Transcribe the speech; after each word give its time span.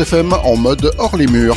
FM 0.00 0.32
en 0.32 0.56
mode 0.56 0.92
hors 0.96 1.16
les 1.16 1.26
murs. 1.26 1.56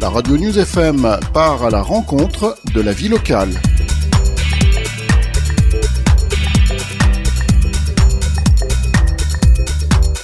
La 0.00 0.08
radio 0.08 0.36
News 0.36 0.56
FM 0.56 1.18
part 1.34 1.64
à 1.64 1.70
la 1.70 1.82
rencontre 1.82 2.56
de 2.74 2.80
la 2.80 2.92
vie 2.92 3.08
locale. 3.08 3.50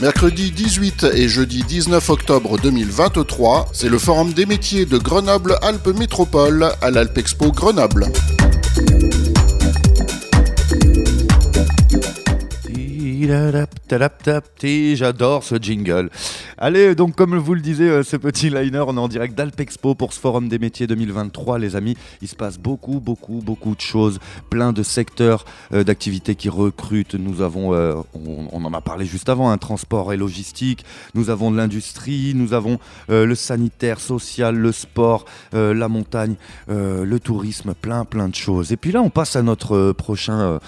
Mercredi 0.00 0.52
18 0.52 1.06
et 1.14 1.28
jeudi 1.28 1.64
19 1.64 2.08
octobre 2.10 2.56
2023, 2.60 3.70
c'est 3.72 3.88
le 3.88 3.98
Forum 3.98 4.32
des 4.34 4.46
métiers 4.46 4.86
de 4.86 4.98
Grenoble-Alpes 4.98 5.88
Métropole 5.98 6.70
à 6.80 6.90
l'Alpexpo 6.90 7.50
Grenoble. 7.50 8.06
J'adore 14.94 15.42
ce 15.42 15.56
jingle. 15.56 16.10
Allez, 16.58 16.94
donc 16.94 17.16
comme 17.16 17.36
vous 17.36 17.54
le 17.54 17.60
disiez, 17.60 18.02
ce 18.04 18.16
petit 18.16 18.50
liner, 18.50 18.84
on 18.86 18.96
est 18.96 19.00
en 19.00 19.08
direct 19.08 19.34
d'Alpexpo 19.34 19.94
pour 19.94 20.12
ce 20.12 20.20
Forum 20.20 20.48
des 20.48 20.58
métiers 20.58 20.86
2023, 20.86 21.58
les 21.58 21.74
amis. 21.76 21.96
Il 22.22 22.28
se 22.28 22.36
passe 22.36 22.58
beaucoup, 22.58 23.00
beaucoup, 23.00 23.42
beaucoup 23.44 23.74
de 23.74 23.80
choses, 23.80 24.20
plein 24.48 24.72
de 24.72 24.82
secteurs 24.82 25.44
d'activité 25.72 26.34
qui 26.36 26.48
recrutent. 26.48 27.14
Nous 27.14 27.42
avons, 27.42 27.72
on, 28.14 28.64
en 28.64 28.72
a 28.72 28.80
parlé 28.80 29.04
juste 29.04 29.28
avant, 29.28 29.50
un 29.50 29.58
transport 29.58 30.12
et 30.12 30.16
logistique. 30.16 30.84
Nous 31.14 31.28
avons 31.28 31.50
de 31.50 31.56
l'industrie, 31.56 32.32
nous 32.34 32.52
avons 32.52 32.78
le 33.08 33.34
sanitaire, 33.34 33.98
social, 34.00 34.56
le 34.56 34.72
sport, 34.72 35.24
la 35.52 35.88
montagne, 35.88 36.36
le 36.68 37.18
tourisme, 37.18 37.74
plein, 37.74 38.04
plein 38.04 38.28
de 38.28 38.34
choses. 38.36 38.72
Et 38.72 38.76
puis 38.76 38.92
là, 38.92 39.02
on 39.02 39.10
passe 39.10 39.36
à 39.36 39.42
notre 39.42 39.92
prochain 39.92 40.60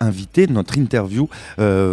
invité. 0.00 0.46
Notre 0.48 0.76
interview 0.76 1.28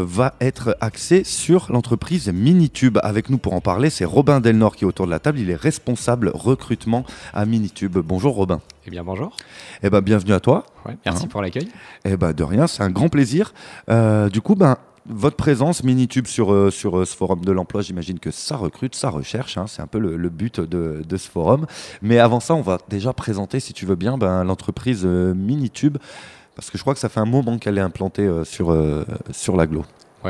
va 0.07 0.33
être 0.39 0.77
axée 0.79 1.23
sur 1.23 1.71
l'entreprise 1.71 2.29
Minitube. 2.29 2.97
Avec 3.03 3.29
nous 3.29 3.37
pour 3.37 3.53
en 3.53 3.61
parler, 3.61 3.89
c'est 3.89 4.05
Robin 4.05 4.39
Delnor 4.39 4.75
qui 4.75 4.85
est 4.85 4.87
autour 4.87 5.05
de 5.05 5.11
la 5.11 5.19
table. 5.19 5.37
Il 5.39 5.49
est 5.49 5.55
responsable 5.55 6.31
recrutement 6.33 7.05
à 7.33 7.45
Minitube. 7.45 7.97
Bonjour 7.97 8.33
Robin. 8.33 8.61
Eh 8.85 8.89
bien 8.89 9.03
bonjour. 9.03 9.35
Eh 9.83 9.89
ben 9.89 9.99
bienvenue 9.99 10.33
à 10.33 10.39
toi. 10.39 10.65
merci 11.05 11.25
hein 11.25 11.27
pour 11.29 11.41
l'accueil. 11.41 11.67
Eh 12.05 12.15
ben 12.15 12.31
de 12.31 12.43
rien, 12.43 12.67
c'est 12.67 12.83
un 12.83 12.89
grand 12.89 13.09
plaisir. 13.09 13.53
Euh, 13.89 14.29
du 14.29 14.39
coup, 14.39 14.55
ben 14.55 14.77
votre 15.09 15.35
présence 15.35 15.83
Minitube 15.83 16.27
sur, 16.27 16.53
euh, 16.53 16.69
sur 16.71 16.97
euh, 16.97 17.05
ce 17.05 17.15
forum 17.15 17.43
de 17.43 17.51
l'emploi, 17.51 17.81
j'imagine 17.81 18.19
que 18.19 18.31
ça 18.31 18.57
recrute, 18.57 18.93
ça 18.93 19.09
recherche, 19.09 19.57
hein. 19.57 19.65
c'est 19.67 19.81
un 19.81 19.87
peu 19.87 19.99
le, 19.99 20.29
but 20.29 20.59
de, 20.59 21.01
de, 21.07 21.17
ce 21.17 21.29
forum. 21.29 21.65
Mais 22.01 22.19
avant 22.19 22.41
ça, 22.41 22.55
on 22.55 22.61
va 22.61 22.77
déjà 22.89 23.13
présenter, 23.13 23.59
si 23.59 23.73
tu 23.73 23.85
veux 23.85 23.95
bien, 23.95 24.17
ben, 24.17 24.43
l'entreprise 24.43 25.05
Minitube, 25.05 25.97
parce 26.57 26.69
que 26.69 26.77
je 26.77 26.83
crois 26.83 26.93
que 26.93 26.99
ça 26.99 27.07
fait 27.07 27.21
un 27.21 27.25
moment 27.25 27.57
qu'elle 27.57 27.77
est 27.77 27.81
implantée 27.81 28.29
sur, 28.43 28.75
sur 29.31 29.55
l'aglo. 29.55 29.85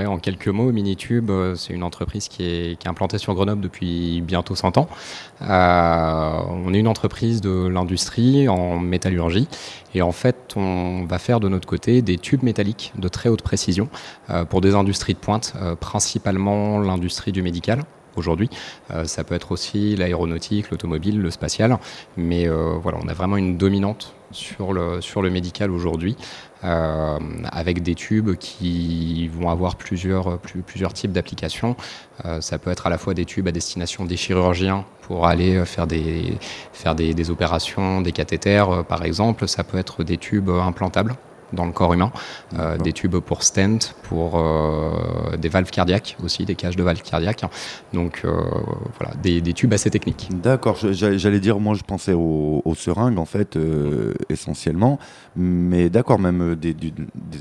En 0.06 0.20
quelques 0.20 0.50
mots, 0.50 0.72
Minitube, 0.72 1.32
euh, 1.32 1.56
c'est 1.56 1.74
une 1.74 1.82
entreprise 1.82 2.28
qui 2.28 2.44
est, 2.44 2.88
implantée 2.88 3.18
sur 3.18 3.34
Grenoble 3.34 3.62
depuis 3.62 4.22
bientôt 4.22 4.56
100 4.56 4.78
ans. 4.78 4.88
Euh, 5.42 6.40
on 6.50 6.74
est 6.74 6.80
une 6.80 6.88
entreprise 6.88 7.42
de 7.42 7.68
l'industrie 7.68 8.48
en 8.48 8.80
métallurgie. 8.80 9.48
Et 9.96 10.02
en 10.02 10.12
fait, 10.12 10.54
on 10.56 11.06
va 11.06 11.18
faire 11.18 11.40
de 11.40 11.50
notre 11.50 11.68
côté 11.68 12.02
des 12.02 12.18
tubes 12.18 12.44
métalliques 12.44 12.94
de 12.98 13.08
très 13.08 13.30
haute 13.30 13.42
précision 13.42 13.90
euh, 14.30 14.46
pour 14.46 14.62
des 14.62 14.76
industries 14.76 15.14
de 15.14 15.20
pointe, 15.20 15.54
principalement 15.80 16.80
l'industrie 16.80 17.32
du 17.32 17.42
médical 17.42 17.84
aujourd'hui. 18.18 18.50
ça 19.06 19.24
peut 19.24 19.36
être 19.36 19.52
aussi 19.52 19.96
l'aéronautique, 19.96 20.72
l'automobile, 20.72 21.20
le 21.22 21.32
spatial. 21.32 21.78
Mais 22.16 22.48
voilà, 22.48 22.98
on 23.04 23.08
a 23.08 23.14
vraiment 23.14 23.38
une 23.38 23.58
dominante 23.58 24.14
sur 24.32 24.74
le, 24.74 25.02
sur 25.02 25.22
le 25.22 25.30
médical 25.30 25.72
aujourd'hui, 25.72 26.16
euh, 26.64 27.20
avec 27.52 27.84
des 27.84 27.96
tubes 27.96 28.36
qui 28.36 29.28
vont 29.30 29.50
avoir 29.50 29.76
plusieurs, 29.76 30.40
plusieurs 30.40 30.94
types 30.94 31.12
d'applications. 31.12 31.76
Euh, 32.26 32.42
ça 32.42 32.58
peut 32.58 32.72
être 32.72 32.88
à 32.88 32.90
la 32.90 32.98
fois 32.98 33.14
des 33.14 33.26
tubes 33.26 33.48
à 33.48 33.52
destination 33.52 34.06
des 34.06 34.18
chirurgiens 34.18 34.86
pour 35.02 35.28
aller 35.28 35.64
faire 35.66 35.88
des, 35.88 36.38
faire 36.74 36.96
des, 36.96 37.14
des 37.14 37.30
opérations, 37.30 38.02
des 38.02 38.12
cathéters 38.12 38.70
euh, 38.70 38.84
par 38.84 39.04
exemple. 39.04 39.48
Ça 39.48 39.64
peut 39.64 39.78
être 39.78 40.04
des 40.04 40.18
tubes 40.18 40.50
implantables 40.50 41.16
dans 41.54 41.66
le 41.66 41.72
corps 41.72 41.94
humain, 41.94 42.12
euh, 42.58 42.78
des 42.78 42.94
tubes 42.94 43.18
pour 43.18 43.44
stent, 43.44 43.96
pour 44.04 44.34
euh, 44.36 45.38
des 45.38 45.50
valves 45.50 45.70
cardiaques 45.70 46.18
aussi, 46.24 46.46
des 46.46 46.56
cages 46.56 46.76
de 46.76 46.84
valves 46.84 47.02
cardiaques. 47.02 47.44
Donc 47.94 48.22
euh, 48.26 48.42
voilà, 49.00 49.14
des, 49.22 49.42
tubes 49.54 49.74
assez 49.74 49.90
techniques. 49.90 50.30
D'accord, 50.32 50.78
j'allais 50.92 51.40
dire, 51.40 51.60
moi 51.60 51.76
je 51.76 51.84
pensais 51.84 52.14
aux, 52.14 52.62
seringues 52.76 53.18
en 53.18 53.26
fait, 53.26 53.58
essentiellement, 54.30 55.00
mais 55.36 55.90
d'accord, 55.90 56.20
même 56.20 56.56
des, 56.56 56.76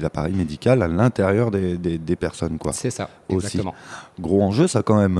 appareils 0.05 0.34
médicaux 0.34 0.71
à 0.71 0.77
l'intérieur 0.77 1.50
des, 1.50 2.17
personnes. 2.17 2.59
quoi. 2.59 2.73
C'est 2.73 2.91
ça, 2.91 3.11
exactement. 3.28 3.75
Gros 4.19 4.43
enjeu, 4.43 4.67
ça 4.67 4.83
quand 4.83 4.97
même, 4.97 5.17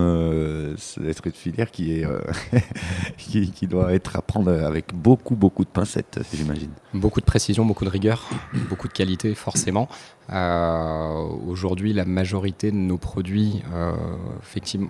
l'esprit 1.01 1.31
de 1.31 1.37
filière 1.37 1.71
qui, 1.71 2.01
est, 2.01 2.07
qui, 3.19 3.51
qui, 3.51 3.67
doit 3.67 3.93
être 3.93 4.17
à 4.17 4.23
prendre 4.23 4.51
avec 4.51 4.95
beaucoup, 4.95 5.35
beaucoup 5.35 5.65
de 5.65 5.71
pincettes, 5.71 6.21
j'imagine. 6.33 6.71
Beaucoup 6.95 7.21
de 7.21 7.27
précision, 7.27 7.65
beaucoup 7.67 7.85
de 7.85 7.91
rigueur 7.91 8.31
beaucoup 8.76 8.76
de 8.85 8.93
qualité 8.93 9.35
forcément. 9.35 9.89
Euh, 10.33 11.25
aujourd'hui, 11.47 11.93
la 11.93 12.05
majorité 12.05 12.71
de 12.71 12.77
nos 12.77 12.99
produits, 12.99 13.63
euh, 13.73 13.93
effectivement, 14.43 14.89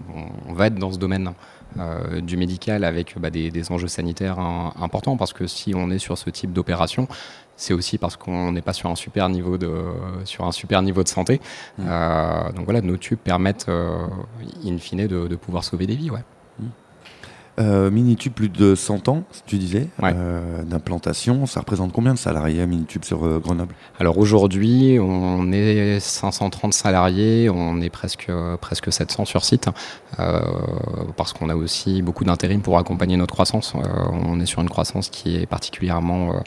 on, 0.49 0.55
va 0.55 0.69
être 0.69 0.77
dans 0.77 0.93
ce 0.93 0.99
domaine 0.99 1.33
euh, 1.79 2.21
du 2.21 2.37
médical 2.37 2.85
avec 2.85 3.19
bah, 3.19 3.31
des, 3.31 3.71
enjeux 3.71 3.89
sanitaires 3.89 4.39
importants 4.39 5.17
parce 5.17 5.33
que 5.33 5.47
si 5.47 5.75
on 5.75 5.91
est 5.91 5.99
sur 5.99 6.17
ce 6.17 6.31
type 6.31 6.53
d'opération, 6.53 7.07
c'est 7.57 7.75
aussi 7.75 7.99
parce 7.99 8.17
qu'on 8.17 8.53
n'est 8.53 8.63
pas 8.63 8.73
sur 8.73 8.91
un 8.91 8.97
super 8.97 9.29
niveau 9.29 9.57
de 9.59 9.73
sur 10.25 10.45
un 10.45 10.53
super 10.53 10.83
niveau 10.83 11.03
de 11.03 11.09
santé. 11.09 11.41
Mmh. 11.79 11.85
donc 12.55 12.65
voilà, 12.65 12.83
nos 12.83 12.97
tubes 12.97 13.19
permettent, 13.19 13.71
in 14.65 14.79
fine, 14.79 15.07
de, 15.07 15.27
de 15.27 15.37
pouvoir 15.37 15.65
sauver 15.65 15.87
des 15.87 15.97
vies. 15.97 16.11
Ouais. 16.11 16.23
Euh, 17.59 17.91
Minitube, 17.91 18.35
plus 18.35 18.49
de 18.49 18.75
100 18.75 19.09
ans, 19.09 19.25
tu 19.47 19.57
disais, 19.57 19.89
euh, 20.03 20.63
d'implantation. 20.65 21.47
Ça 21.47 21.61
représente 21.61 21.93
combien 21.93 22.13
de 22.13 22.19
salariés 22.19 22.61
à 22.61 22.67
Minitube 22.67 23.05
sur 23.05 23.25
euh, 23.25 23.39
Grenoble? 23.39 23.75
Alors 23.99 24.19
aujourd'hui, 24.19 24.99
on 25.01 25.51
est 25.53 25.99
530 25.99 26.75
salariés, 26.75 27.49
on 27.49 27.81
est 27.81 27.89
presque, 27.89 28.31
presque 28.61 28.93
700 28.93 29.25
sur 29.25 29.45
site, 29.45 29.71
parce 31.17 31.33
qu'on 31.33 31.49
a 31.49 31.57
aussi 31.57 32.03
beaucoup 32.03 32.25
d'intérim 32.25 32.61
pour 32.61 32.79
accompagner 32.79 33.17
notre 33.17 33.35
croissance. 33.35 33.75
on 33.75 34.39
est 34.41 34.47
sur 34.47 34.61
une 34.61 34.69
croissance 34.69 35.09
qui 35.09 35.37
est 35.37 35.47
particulièrement 35.47 36.35
euh, 36.35 36.41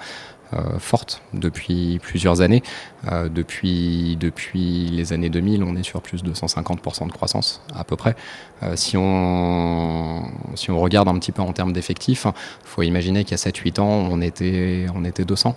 forte 0.79 1.21
depuis 1.33 1.99
plusieurs 1.99 2.41
années. 2.41 2.63
Euh, 3.11 3.29
depuis, 3.29 4.17
depuis 4.19 4.87
les 4.87 5.13
années 5.13 5.29
2000, 5.29 5.63
on 5.63 5.75
est 5.75 5.83
sur 5.83 6.01
plus 6.01 6.23
de 6.23 6.33
150% 6.33 7.07
de 7.07 7.11
croissance 7.11 7.61
à 7.73 7.83
peu 7.83 7.95
près. 7.95 8.15
Euh, 8.63 8.75
si, 8.75 8.97
on, 8.97 10.23
si 10.55 10.71
on 10.71 10.79
regarde 10.79 11.07
un 11.07 11.17
petit 11.19 11.31
peu 11.31 11.41
en 11.41 11.53
termes 11.53 11.73
d'effectifs, 11.73 12.25
il 12.25 12.67
faut 12.67 12.81
imaginer 12.81 13.23
qu'il 13.23 13.37
y 13.37 13.41
a 13.41 13.51
7-8 13.51 13.79
ans, 13.79 14.07
on 14.11 14.21
était, 14.21 14.87
on 14.95 15.05
était 15.05 15.25
200 15.25 15.55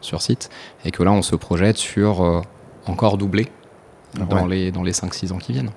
sur 0.00 0.22
site 0.22 0.50
et 0.84 0.90
que 0.90 1.02
là, 1.02 1.12
on 1.12 1.22
se 1.22 1.36
projette 1.36 1.78
sur 1.78 2.42
encore 2.86 3.16
doubler 3.16 3.48
dans, 4.14 4.46
les, 4.46 4.70
dans 4.70 4.82
les 4.82 4.92
5-6 4.92 5.32
ans 5.32 5.38
qui 5.38 5.52
viennent. 5.52 5.70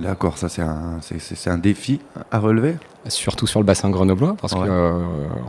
D'accord, 0.00 0.38
ça 0.38 0.48
c'est 0.48 0.62
un, 0.62 0.98
c'est, 1.00 1.50
un 1.50 1.58
défi 1.58 2.00
à 2.30 2.38
relever 2.38 2.76
Surtout 3.08 3.46
sur 3.46 3.58
le 3.58 3.64
bassin 3.64 3.90
grenoblois, 3.90 4.36
parce 4.40 4.52
qu'on 4.52 4.66
euh, 4.66 5.00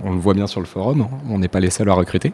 le 0.05 0.17
voit 0.17 0.33
bien 0.33 0.47
sur 0.47 0.59
le 0.61 0.65
forum, 0.65 1.07
on 1.29 1.39
n'est 1.39 1.47
pas 1.49 1.59
les 1.59 1.69
seuls 1.69 1.89
à 1.89 1.93
recruter. 1.93 2.31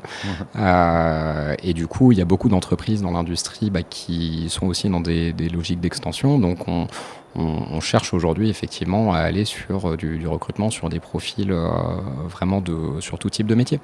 Euh, 0.55 1.55
et 1.63 1.73
du 1.73 1.87
coup, 1.87 2.11
il 2.11 2.17
y 2.17 2.21
a 2.21 2.25
beaucoup 2.25 2.47
d'entreprises 2.47 3.01
dans 3.01 3.11
l'industrie 3.11 3.69
bah, 3.69 3.81
qui 3.81 4.47
sont 4.49 4.67
aussi 4.67 4.87
dans 4.89 5.01
des, 5.01 5.33
logiques 5.51 5.79
d'extension. 5.79 6.37
Donc 6.37 6.67
on, 6.67 6.87
cherche 7.81 8.13
aujourd'hui 8.13 8.49
effectivement 8.49 9.13
à 9.13 9.17
aller 9.19 9.43
sur 9.45 9.89
euh, 9.89 9.97
du, 9.97 10.25
recrutement 10.27 10.69
sur 10.69 10.89
des 10.89 10.99
profils 10.99 11.53
vraiment 12.29 12.61
de, 12.61 12.99
sur 12.99 13.17
tout 13.17 13.29
type 13.29 13.47
de 13.47 13.55
métier. 13.55 13.79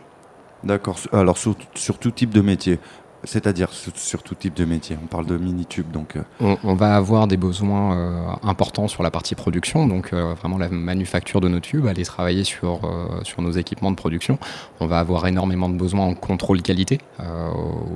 D'accord, 0.63 0.97
alors 1.11 1.37
sur, 1.37 1.55
tout 1.55 2.11
type 2.11 2.29
de 2.29 2.41
métier. 2.41 2.79
C'est-à-dire 3.23 3.69
sur, 3.71 4.23
tout 4.23 4.35
type 4.35 4.55
de 4.55 4.65
métier. 4.65 4.97
On 5.01 5.05
parle 5.05 5.25
de 5.25 5.37
mini-tubes. 5.37 5.91
Donc, 5.91 6.15
euh. 6.15 6.55
on, 6.63 6.73
va 6.73 6.95
avoir 6.95 7.27
des 7.27 7.37
besoins 7.37 7.95
euh, 7.95 8.27
importants 8.43 8.87
sur 8.87 9.03
la 9.03 9.11
partie 9.11 9.35
production, 9.35 9.87
donc 9.87 10.13
euh, 10.13 10.33
vraiment 10.33 10.57
la 10.57 10.69
manufacture 10.69 11.39
de 11.39 11.47
nos 11.47 11.59
tubes, 11.59 11.85
aller 11.85 12.03
travailler 12.03 12.43
sur, 12.43 12.81
sur 13.23 13.41
nos 13.41 13.51
équipements 13.51 13.91
de 13.91 13.95
production. 13.95 14.39
On 14.79 14.87
va 14.87 14.99
avoir 14.99 15.27
énormément 15.27 15.69
de 15.69 15.75
besoins 15.75 16.05
en 16.05 16.15
contrôle 16.15 16.61
qualité. 16.61 16.99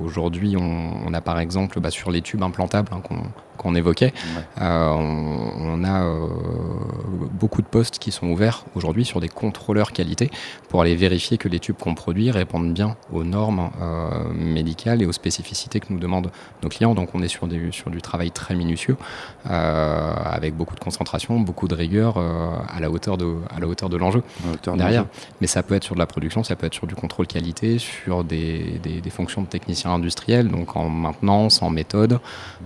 Aujourd'hui, 0.04 0.56
on, 0.56 1.12
a 1.12 1.20
par 1.20 1.38
exemple 1.40 1.80
bah, 1.80 1.90
sur 1.90 2.10
les 2.10 2.22
tubes 2.22 2.42
implantables 2.42 2.92
hein, 2.92 3.00
qu'on 3.56 3.74
évoquait, 3.74 4.12
on, 4.60 5.82
a 5.84 6.04
beaucoup 7.32 7.62
de 7.62 7.66
postes 7.66 7.98
qui 7.98 8.12
sont 8.12 8.28
ouverts 8.28 8.64
aujourd'hui 8.74 9.04
sur 9.04 9.20
des 9.20 9.28
contrôleurs 9.28 9.92
qualité 9.92 10.30
pour 10.68 10.80
aller 10.80 10.94
vérifier 10.94 11.38
que 11.38 11.48
les 11.48 11.58
tubes 11.58 11.76
qu'on 11.76 11.94
produit 11.94 12.30
répondent 12.30 12.72
bien 12.72 12.96
aux 13.12 13.24
normes 13.24 13.70
médicales 14.34 15.02
et 15.02 15.06
aux 15.06 15.12
spécificités 15.16 15.80
que 15.80 15.88
nous 15.90 15.98
demandent 15.98 16.30
nos 16.62 16.68
clients. 16.68 16.94
Donc 16.94 17.08
on 17.14 17.22
est 17.22 17.32
sur, 17.36 17.46
des, 17.46 17.72
sur 17.72 17.90
du 17.90 18.00
travail 18.00 18.30
très 18.30 18.54
minutieux, 18.54 18.96
euh, 19.50 20.14
avec 20.38 20.54
beaucoup 20.54 20.74
de 20.74 20.80
concentration, 20.80 21.40
beaucoup 21.40 21.68
de 21.68 21.74
rigueur 21.74 22.14
euh, 22.16 22.76
à 22.76 22.78
la 22.80 22.88
hauteur 22.90 23.16
de, 23.16 23.28
à 23.54 23.58
la 23.60 23.66
hauteur 23.66 23.88
de 23.88 23.96
l'enjeu 23.96 24.22
derrière. 24.76 25.06
Mais 25.40 25.48
ça 25.48 25.62
peut 25.62 25.74
être 25.74 25.84
sur 25.84 25.94
de 25.94 26.00
la 26.00 26.06
production, 26.06 26.44
ça 26.44 26.54
peut 26.56 26.66
être 26.66 26.78
sur 26.80 26.86
du 26.86 26.94
contrôle 26.94 27.26
qualité, 27.26 27.78
sur 27.78 28.24
des, 28.24 28.78
des, 28.82 29.00
des 29.00 29.10
fonctions 29.10 29.42
de 29.42 29.48
technicien 29.56 29.90
industriel, 29.92 30.48
donc 30.48 30.76
en 30.76 30.88
maintenance, 30.88 31.62
en 31.62 31.70
méthode, 31.70 32.20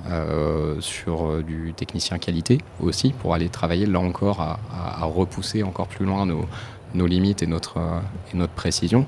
euh, 0.08 0.81
sur 0.81 1.43
du 1.43 1.73
technicien 1.75 2.19
qualité 2.19 2.58
aussi, 2.81 3.12
pour 3.12 3.35
aller 3.35 3.49
travailler 3.49 3.87
là 3.87 4.00
encore 4.00 4.41
à, 4.41 4.61
à, 4.73 5.02
à 5.02 5.05
repousser 5.05 5.62
encore 5.62 5.88
plus 5.88 6.06
loin 6.06 6.26
nos, 6.26 6.44
nos 6.94 7.06
limites 7.06 7.43
et 7.43 7.47
notre, 7.47 7.79
et 8.32 8.37
notre 8.37 8.52
précision, 8.52 9.05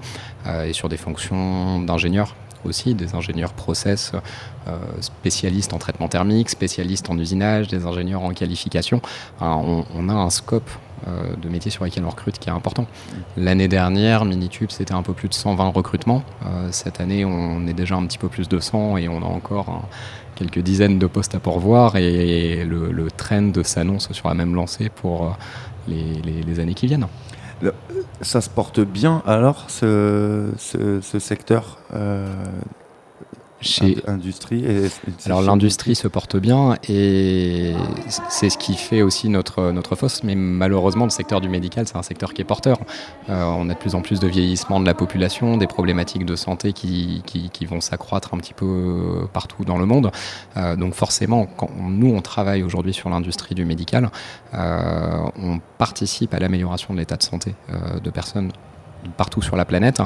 euh, 0.46 0.64
et 0.68 0.72
sur 0.72 0.88
des 0.88 0.96
fonctions 0.96 1.80
d'ingénieur 1.80 2.34
aussi, 2.64 2.94
des 2.94 3.14
ingénieurs 3.14 3.52
process 3.52 4.12
euh, 4.68 4.76
spécialistes 5.00 5.72
en 5.72 5.78
traitement 5.78 6.08
thermique, 6.08 6.48
spécialistes 6.48 7.10
en 7.10 7.18
usinage, 7.18 7.68
des 7.68 7.86
ingénieurs 7.86 8.22
en 8.22 8.32
qualification. 8.32 9.00
on, 9.40 10.08
a 10.08 10.12
un 10.12 10.30
scope 10.30 10.70
euh, 11.08 11.34
de 11.34 11.48
métiers 11.48 11.70
sur 11.70 11.84
lesquels 11.84 12.04
on 12.04 12.10
recrute 12.10 12.38
qui 12.38 12.48
est 12.48 12.52
important. 12.52 12.86
L'année 13.36 13.66
dernière, 13.66 14.24
Minitube, 14.24 14.70
c'était 14.70 14.94
un 14.94 15.02
peu 15.02 15.14
plus 15.14 15.28
de 15.28 15.34
120 15.34 15.68
recrutements. 15.70 16.22
Euh, 16.46 16.68
cette 16.70 17.00
année, 17.00 17.24
on 17.24 17.66
est 17.66 17.72
déjà 17.72 17.96
un 17.96 18.06
petit 18.06 18.18
peu 18.18 18.28
plus 18.28 18.48
de 18.48 18.60
100 18.60 18.98
et 18.98 19.08
on 19.08 19.22
a 19.22 19.26
encore 19.26 19.88
quelques 20.36 20.60
dizaines 20.60 20.98
de 20.98 21.06
postes 21.06 21.34
à 21.34 21.40
pourvoir 21.40 21.96
et 21.96 22.64
le, 22.64 22.92
le 22.92 23.10
trend 23.10 23.52
s'annonce 23.64 24.12
sur 24.12 24.28
la 24.28 24.34
même 24.34 24.54
lancée 24.54 24.88
pour 24.88 25.36
les 25.88 26.60
années 26.60 26.74
qui 26.74 26.86
viennent. 26.86 27.08
Ça 28.20 28.40
se 28.40 28.50
porte 28.50 28.80
bien 28.80 29.22
alors, 29.26 29.64
ce, 29.68 30.50
ce, 30.58 31.18
secteur 31.18 31.78
euh, 31.94 32.26
chez 33.62 33.98
industrie 34.06 34.64
et, 34.64 34.88
alors 35.26 35.40
l'industrie 35.40 35.94
se 35.94 36.08
porte 36.08 36.36
bien 36.36 36.76
et 36.88 37.74
c'est 38.28 38.50
ce 38.50 38.58
qui 38.58 38.74
fait 38.74 39.02
aussi 39.02 39.28
notre 39.28 39.70
notre 39.70 39.96
force 39.96 40.22
mais 40.22 40.34
malheureusement 40.34 41.04
le 41.04 41.10
secteur 41.10 41.40
du 41.40 41.48
médical 41.48 41.86
c'est 41.86 41.96
un 41.96 42.02
secteur 42.02 42.34
qui 42.34 42.42
est 42.42 42.44
porteur. 42.44 42.78
Euh, 43.30 43.44
on 43.44 43.68
a 43.68 43.74
de 43.74 43.78
plus 43.78 43.94
en 43.94 44.02
plus 44.02 44.20
de 44.20 44.26
vieillissement 44.26 44.80
de 44.80 44.86
la 44.86 44.94
population 44.94 45.56
des 45.56 45.66
problématiques 45.66 46.24
de 46.24 46.36
santé 46.36 46.72
qui, 46.72 47.22
qui, 47.24 47.50
qui 47.50 47.64
vont 47.64 47.80
s'accroître 47.80 48.34
un 48.34 48.38
petit 48.38 48.54
peu 48.54 49.26
partout 49.32 49.64
dans 49.64 49.78
le 49.78 49.86
monde. 49.86 50.10
Euh, 50.56 50.76
donc 50.76 50.94
forcément 50.94 51.46
quand 51.56 51.70
nous 51.78 52.12
on 52.14 52.20
travaille 52.20 52.62
aujourd'hui 52.62 52.92
sur 52.92 53.08
l'industrie 53.08 53.54
du 53.54 53.64
médical 53.64 54.10
euh, 54.54 55.30
on 55.36 55.60
participe 55.78 56.34
à 56.34 56.38
l'amélioration 56.38 56.94
de 56.94 56.98
l'état 56.98 57.16
de 57.16 57.22
santé 57.22 57.54
de 58.02 58.10
personnes 58.10 58.52
partout 59.16 59.42
sur 59.42 59.56
la 59.56 59.64
planète, 59.64 60.00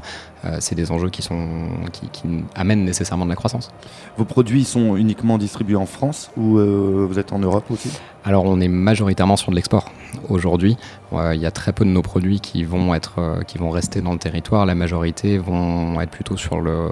euh, 0.44 0.56
c'est 0.60 0.74
des 0.74 0.90
enjeux 0.90 1.10
qui, 1.10 1.22
sont, 1.22 1.46
qui, 1.92 2.08
qui, 2.08 2.22
amènent 2.54 2.84
nécessairement 2.84 3.24
de 3.24 3.30
la 3.30 3.36
croissance. 3.36 3.70
Vos 4.16 4.24
produits 4.24 4.64
sont 4.64 4.96
uniquement 4.96 5.38
distribués 5.38 5.76
en 5.76 5.86
France 5.86 6.30
ou 6.36 6.58
euh, 6.58 7.06
vous 7.08 7.18
êtes 7.18 7.32
en 7.32 7.38
Europe 7.38 7.70
aussi? 7.70 7.90
Alors 8.24 8.44
on 8.44 8.60
est 8.60 8.68
majoritairement 8.68 9.36
sur 9.36 9.50
de 9.50 9.56
l'export 9.56 9.90
aujourd'hui. 10.28 10.76
Euh, 11.12 11.34
il 11.34 11.40
y 11.40 11.46
a 11.46 11.50
très 11.50 11.72
peu 11.72 11.84
de 11.84 11.90
nos 11.90 12.02
produits 12.02 12.40
qui 12.40 12.64
vont, 12.64 12.94
être, 12.94 13.42
qui 13.46 13.58
vont 13.58 13.70
rester 13.70 14.00
dans 14.00 14.12
le 14.12 14.18
territoire. 14.18 14.66
La 14.66 14.74
majorité 14.74 15.38
vont 15.38 16.00
être 16.00 16.10
plutôt 16.10 16.36
sur 16.36 16.60
le, 16.60 16.88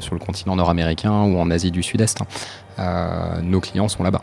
sur 0.00 0.14
le 0.14 0.20
continent 0.20 0.56
nord-américain 0.56 1.22
ou 1.22 1.38
en 1.38 1.50
Asie 1.50 1.70
du 1.70 1.82
Sud-Est. 1.82 2.20
Nos 3.42 3.60
clients 3.60 3.88
sont 3.88 4.02
là-bas, 4.02 4.22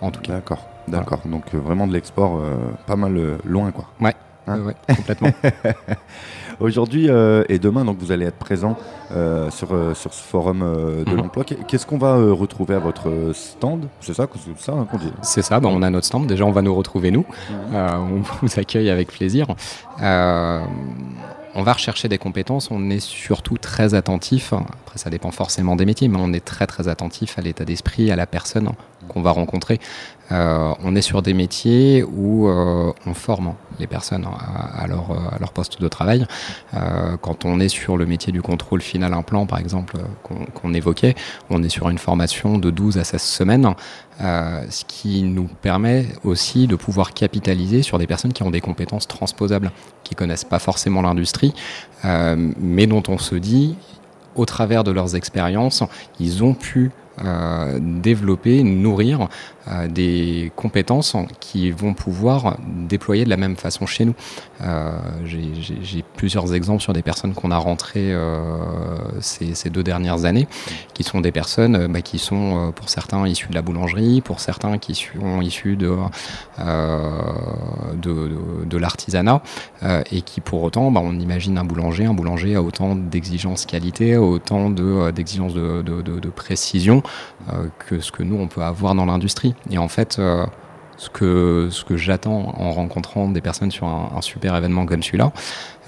en 0.00 0.10
tout 0.10 0.20
cas. 0.20 0.34
D'accord, 0.34 0.66
d'accord. 0.88 1.20
Voilà. 1.24 1.38
Donc 1.38 1.54
vraiment 1.54 1.86
de 1.86 1.92
l'export 1.92 2.42
pas 2.86 2.96
mal 2.96 3.38
loin 3.44 3.70
quoi. 3.72 3.86
Ouais. 4.00 4.14
Hein 4.46 4.60
ouais, 4.60 4.74
complètement. 4.94 5.30
Aujourd'hui 6.60 7.10
euh, 7.10 7.44
et 7.48 7.58
demain, 7.58 7.84
donc 7.84 7.98
vous 7.98 8.12
allez 8.12 8.24
être 8.24 8.38
présent 8.38 8.76
euh, 9.12 9.50
sur, 9.50 9.74
euh, 9.74 9.92
sur 9.92 10.14
ce 10.14 10.22
forum 10.22 10.62
euh, 10.62 11.04
de 11.04 11.10
mmh. 11.10 11.16
l'emploi. 11.16 11.44
Qu'est-ce 11.44 11.84
qu'on 11.84 11.98
va 11.98 12.14
euh, 12.14 12.32
retrouver 12.32 12.74
à 12.74 12.78
votre 12.78 13.32
stand? 13.34 13.88
C'est 14.00 14.14
ça, 14.14 14.26
ça 14.58 14.72
hein, 14.72 14.86
qu'on 14.90 14.96
dit? 14.96 15.12
C'est 15.20 15.42
ça, 15.42 15.60
ben, 15.60 15.68
on 15.68 15.82
a 15.82 15.90
notre 15.90 16.06
stand. 16.06 16.26
Déjà, 16.26 16.46
on 16.46 16.52
va 16.52 16.62
nous 16.62 16.74
retrouver 16.74 17.10
nous. 17.10 17.26
Mmh. 17.50 17.74
on 17.74 18.22
vous 18.42 18.58
accueille 18.58 18.88
avec 18.88 19.12
plaisir. 19.12 19.48
on 20.00 21.62
va 21.62 21.72
rechercher 21.72 22.08
des 22.08 22.18
compétences, 22.18 22.70
on 22.70 22.88
est 22.88 23.00
surtout 23.00 23.58
très 23.58 23.94
attentif, 23.94 24.52
après 24.52 24.98
ça 24.98 25.10
dépend 25.10 25.30
forcément 25.30 25.76
des 25.76 25.86
métiers, 25.86 26.08
mais 26.08 26.18
on 26.20 26.32
est 26.32 26.44
très 26.44 26.66
très 26.66 26.88
attentif 26.88 27.38
à 27.38 27.42
l'état 27.42 27.64
d'esprit, 27.64 28.10
à 28.10 28.16
la 28.16 28.26
personne 28.26 28.70
qu'on 29.08 29.22
va 29.22 29.30
rencontrer. 29.30 29.80
Euh, 30.32 30.72
on 30.82 30.96
est 30.96 31.02
sur 31.02 31.22
des 31.22 31.34
métiers 31.34 32.02
où 32.02 32.48
euh, 32.48 32.92
on 33.06 33.14
forme 33.14 33.54
les 33.78 33.86
personnes 33.86 34.24
à, 34.26 34.82
à, 34.82 34.86
leur, 34.86 35.52
poste 35.52 35.80
de 35.80 35.88
travail. 35.88 36.26
Euh, 36.74 37.16
quand 37.20 37.44
on 37.44 37.60
est 37.60 37.68
sur 37.68 37.96
le 37.96 38.06
métier 38.06 38.32
du 38.32 38.42
contrôle 38.42 38.82
final 38.82 39.14
implant, 39.14 39.46
par 39.46 39.58
exemple, 39.58 39.96
qu'on 40.22 40.70
qu 40.70 40.76
évoquait, 40.76 41.14
on 41.48 41.62
est 41.62 41.68
sur 41.68 41.88
une 41.88 41.98
formation 41.98 42.58
de 42.58 42.70
12 42.70 42.98
à 42.98 43.04
16 43.04 43.22
semaines, 43.22 43.74
euh, 44.20 44.64
ce 44.70 44.84
qui 44.86 45.22
nous 45.22 45.48
permet 45.60 46.06
aussi 46.24 46.66
de 46.66 46.74
pouvoir 46.74 47.12
capitaliser 47.12 47.82
sur 47.82 47.98
des 47.98 48.06
personnes 48.06 48.32
qui 48.32 48.42
ont 48.42 48.50
des 48.50 48.62
compétences 48.62 49.06
transposables, 49.06 49.70
qui 50.04 50.14
connaissent 50.14 50.44
pas 50.44 50.58
forcément 50.58 51.02
l'industrie, 51.02 51.52
euh, 52.04 52.52
mais 52.58 52.86
dont 52.86 53.02
on 53.08 53.18
se 53.18 53.34
dit, 53.34 53.76
au 54.34 54.46
travers 54.46 54.84
de 54.84 54.90
leurs 54.90 55.16
expériences, 55.16 55.82
ils 56.18 56.42
ont 56.42 56.54
pu 56.54 56.86
euh, 56.86 57.05
développer, 57.80 58.62
nourrir 58.62 59.28
euh, 59.68 59.88
des 59.88 60.52
compétences 60.54 61.16
qui 61.40 61.72
vont 61.72 61.92
pouvoir 61.92 62.56
déployer 62.66 63.24
de 63.24 63.30
la 63.30 63.36
même 63.36 63.56
façon 63.56 63.84
chez 63.84 64.04
nous. 64.04 64.14
Euh, 64.62 64.96
J'ai 65.24 66.04
plusieurs 66.16 66.54
exemples 66.54 66.82
sur 66.82 66.92
des 66.92 67.02
personnes 67.02 67.34
qu'on 67.34 67.50
a 67.50 67.56
rentrées 67.56 68.12
euh, 68.12 68.58
ces, 69.20 69.70
deux 69.70 69.82
dernières 69.82 70.24
années, 70.24 70.46
qui 70.94 71.02
sont 71.02 71.20
des 71.20 71.32
personnes 71.32 71.88
bah, 71.88 72.00
qui 72.00 72.18
sont 72.18 72.72
pour 72.76 72.88
certains 72.88 73.26
issus 73.26 73.48
de 73.48 73.54
la 73.54 73.62
boulangerie, 73.62 74.20
pour 74.20 74.38
certains 74.38 74.78
qui 74.78 74.94
sont 74.94 75.40
issus 75.40 75.76
de, 75.76 75.96
de, 77.96 78.76
l'artisanat, 78.76 79.42
et 80.12 80.22
qui 80.22 80.40
pour 80.40 80.62
autant, 80.62 80.92
bah, 80.92 81.00
on 81.02 81.18
imagine 81.18 81.58
un 81.58 81.64
boulanger, 81.64 82.04
un 82.04 82.14
boulanger 82.14 82.54
a 82.54 82.62
autant 82.62 82.94
d'exigences 82.94 83.66
qualité, 83.66 84.16
autant 84.16 84.70
d'exigences 84.70 85.54
de, 85.54 86.30
précision 86.34 87.02
que 87.78 88.00
ce 88.00 88.12
que 88.12 88.22
nous 88.22 88.36
on 88.36 88.46
peut 88.46 88.62
avoir 88.62 88.94
dans 88.94 89.06
l'industrie. 89.06 89.55
Et 89.70 89.78
en 89.78 89.88
fait, 89.88 90.18
euh, 90.18 90.46
ce 90.96 91.10
que, 91.10 91.68
ce 91.70 91.84
que 91.84 91.96
j'attends 91.96 92.54
en 92.58 92.72
rencontrant 92.72 93.28
des 93.28 93.40
personnes 93.40 93.70
sur 93.70 93.86
un, 93.86 94.12
un 94.16 94.22
super 94.22 94.56
événement 94.56 94.86
comme 94.86 95.02
celui-là, 95.02 95.32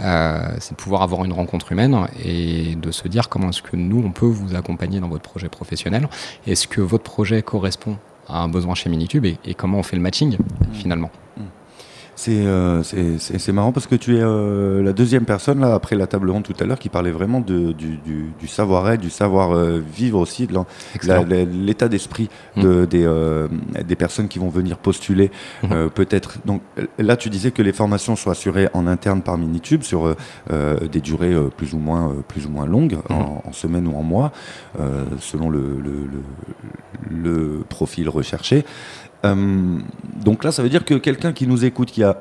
euh, 0.00 0.38
c'est 0.60 0.72
de 0.72 0.76
pouvoir 0.76 1.02
avoir 1.02 1.24
une 1.24 1.32
rencontre 1.32 1.72
humaine 1.72 1.96
et 2.24 2.74
de 2.76 2.90
se 2.90 3.08
dire 3.08 3.28
comment 3.28 3.48
est-ce 3.50 3.62
que 3.62 3.76
nous, 3.76 4.02
on 4.04 4.10
peut 4.10 4.26
vous 4.26 4.54
accompagner 4.54 5.00
dans 5.00 5.08
votre 5.08 5.22
projet 5.22 5.48
professionnel. 5.48 6.08
Est-ce 6.46 6.68
que 6.68 6.80
votre 6.80 7.04
projet 7.04 7.42
correspond 7.42 7.96
à 8.28 8.40
un 8.42 8.48
besoin 8.48 8.74
chez 8.74 8.90
Minitube 8.90 9.24
et, 9.24 9.38
et 9.44 9.54
comment 9.54 9.78
on 9.78 9.82
fait 9.82 9.96
le 9.96 10.02
matching 10.02 10.36
mmh. 10.36 10.74
finalement? 10.74 11.10
Mmh. 11.36 11.42
Euh, 12.26 12.82
c'est 12.82 13.52
marrant 13.52 13.72
parce 13.72 13.86
que 13.86 13.94
tu 13.94 14.16
es 14.16 14.20
euh, 14.20 14.82
la 14.82 14.92
deuxième 14.92 15.24
personne, 15.24 15.60
là, 15.60 15.74
après 15.74 15.96
la 15.96 16.06
table 16.06 16.30
ronde 16.30 16.42
tout 16.42 16.54
à 16.58 16.64
l'heure, 16.64 16.78
qui 16.78 16.88
parlait 16.88 17.10
vraiment 17.10 17.40
de, 17.40 17.72
du, 17.72 17.96
du, 17.98 18.32
du 18.38 18.46
savoir-être, 18.48 19.00
du 19.00 19.10
savoir-vivre 19.10 20.18
euh, 20.18 20.22
aussi, 20.22 20.46
de 20.46 20.56
l'état 21.66 21.88
d'esprit 21.88 22.28
mmh. 22.56 22.62
de, 22.62 22.84
des, 22.86 23.04
euh, 23.04 23.48
des 23.86 23.96
personnes 23.96 24.28
qui 24.28 24.38
vont 24.38 24.48
venir 24.48 24.78
postuler, 24.78 25.30
mmh. 25.62 25.88
peut-être. 25.94 26.38
Donc 26.44 26.62
là, 26.98 27.16
tu 27.16 27.30
disais 27.30 27.50
que 27.50 27.62
les 27.62 27.72
formations 27.72 28.16
soient 28.16 28.32
assurées 28.32 28.68
en 28.74 28.86
interne 28.86 29.22
par 29.22 29.38
Minitube 29.38 29.82
sur 29.82 30.14
des 30.48 31.00
durées 31.00 31.34
plus, 31.56 31.74
ou 31.74 31.78
moins, 31.78 32.16
plus 32.26 32.46
ou 32.46 32.50
moins 32.50 32.66
longues, 32.66 32.98
mmh. 33.08 33.12
en, 33.12 33.42
en, 33.44 33.52
semaine 33.52 33.86
ou 33.86 33.96
en 33.96 34.02
mois, 34.02 34.32
selon 35.20 35.50
le, 35.50 35.80
le, 35.80 36.06
le, 36.06 36.22
le 37.10 37.64
profil 37.68 38.08
recherché. 38.08 38.64
Euh, 39.24 39.78
donc 40.22 40.44
là, 40.44 40.52
ça 40.52 40.62
veut 40.62 40.68
dire 40.68 40.84
que 40.84 40.94
quelqu'un 40.94 41.32
qui 41.32 41.46
nous 41.46 41.64
écoute, 41.64 41.90
qui 41.90 42.02
a 42.02 42.20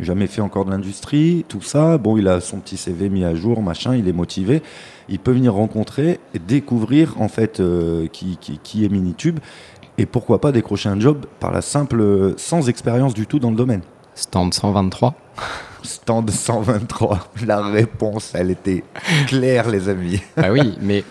jamais 0.00 0.26
fait 0.26 0.40
encore 0.40 0.64
de 0.64 0.70
l'industrie, 0.70 1.44
tout 1.48 1.62
ça, 1.62 1.98
bon, 1.98 2.16
il 2.16 2.28
a 2.28 2.40
son 2.40 2.58
petit 2.58 2.76
CV 2.76 3.08
mis 3.08 3.24
à 3.24 3.34
jour, 3.34 3.62
machin, 3.62 3.94
il 3.94 4.08
est 4.08 4.12
motivé, 4.12 4.62
il 5.08 5.18
peut 5.18 5.32
venir 5.32 5.54
rencontrer 5.54 6.20
et 6.34 6.38
découvrir 6.38 7.20
en 7.20 7.28
fait 7.28 7.60
euh, 7.60 8.06
qui, 8.08 8.36
qui, 8.38 8.58
qui, 8.62 8.84
est 8.84 8.88
Minitube 8.88 9.38
et 9.98 10.04
pourquoi 10.04 10.40
pas 10.40 10.52
décrocher 10.52 10.90
un 10.90 11.00
job 11.00 11.24
par 11.40 11.52
la 11.52 11.62
simple, 11.62 12.34
sans 12.36 12.68
expérience 12.68 13.14
du 13.14 13.26
tout 13.26 13.38
dans 13.38 13.50
le 13.50 13.56
domaine. 13.56 13.80
Stand 14.14 14.52
123 14.52 15.14
Stand 15.82 16.30
123, 16.30 17.28
la 17.46 17.62
réponse, 17.62 18.32
elle 18.34 18.50
était 18.50 18.82
claire, 19.28 19.70
les 19.70 19.88
amis. 19.88 20.20
Ah 20.36 20.50
oui, 20.50 20.76
mais 20.80 21.04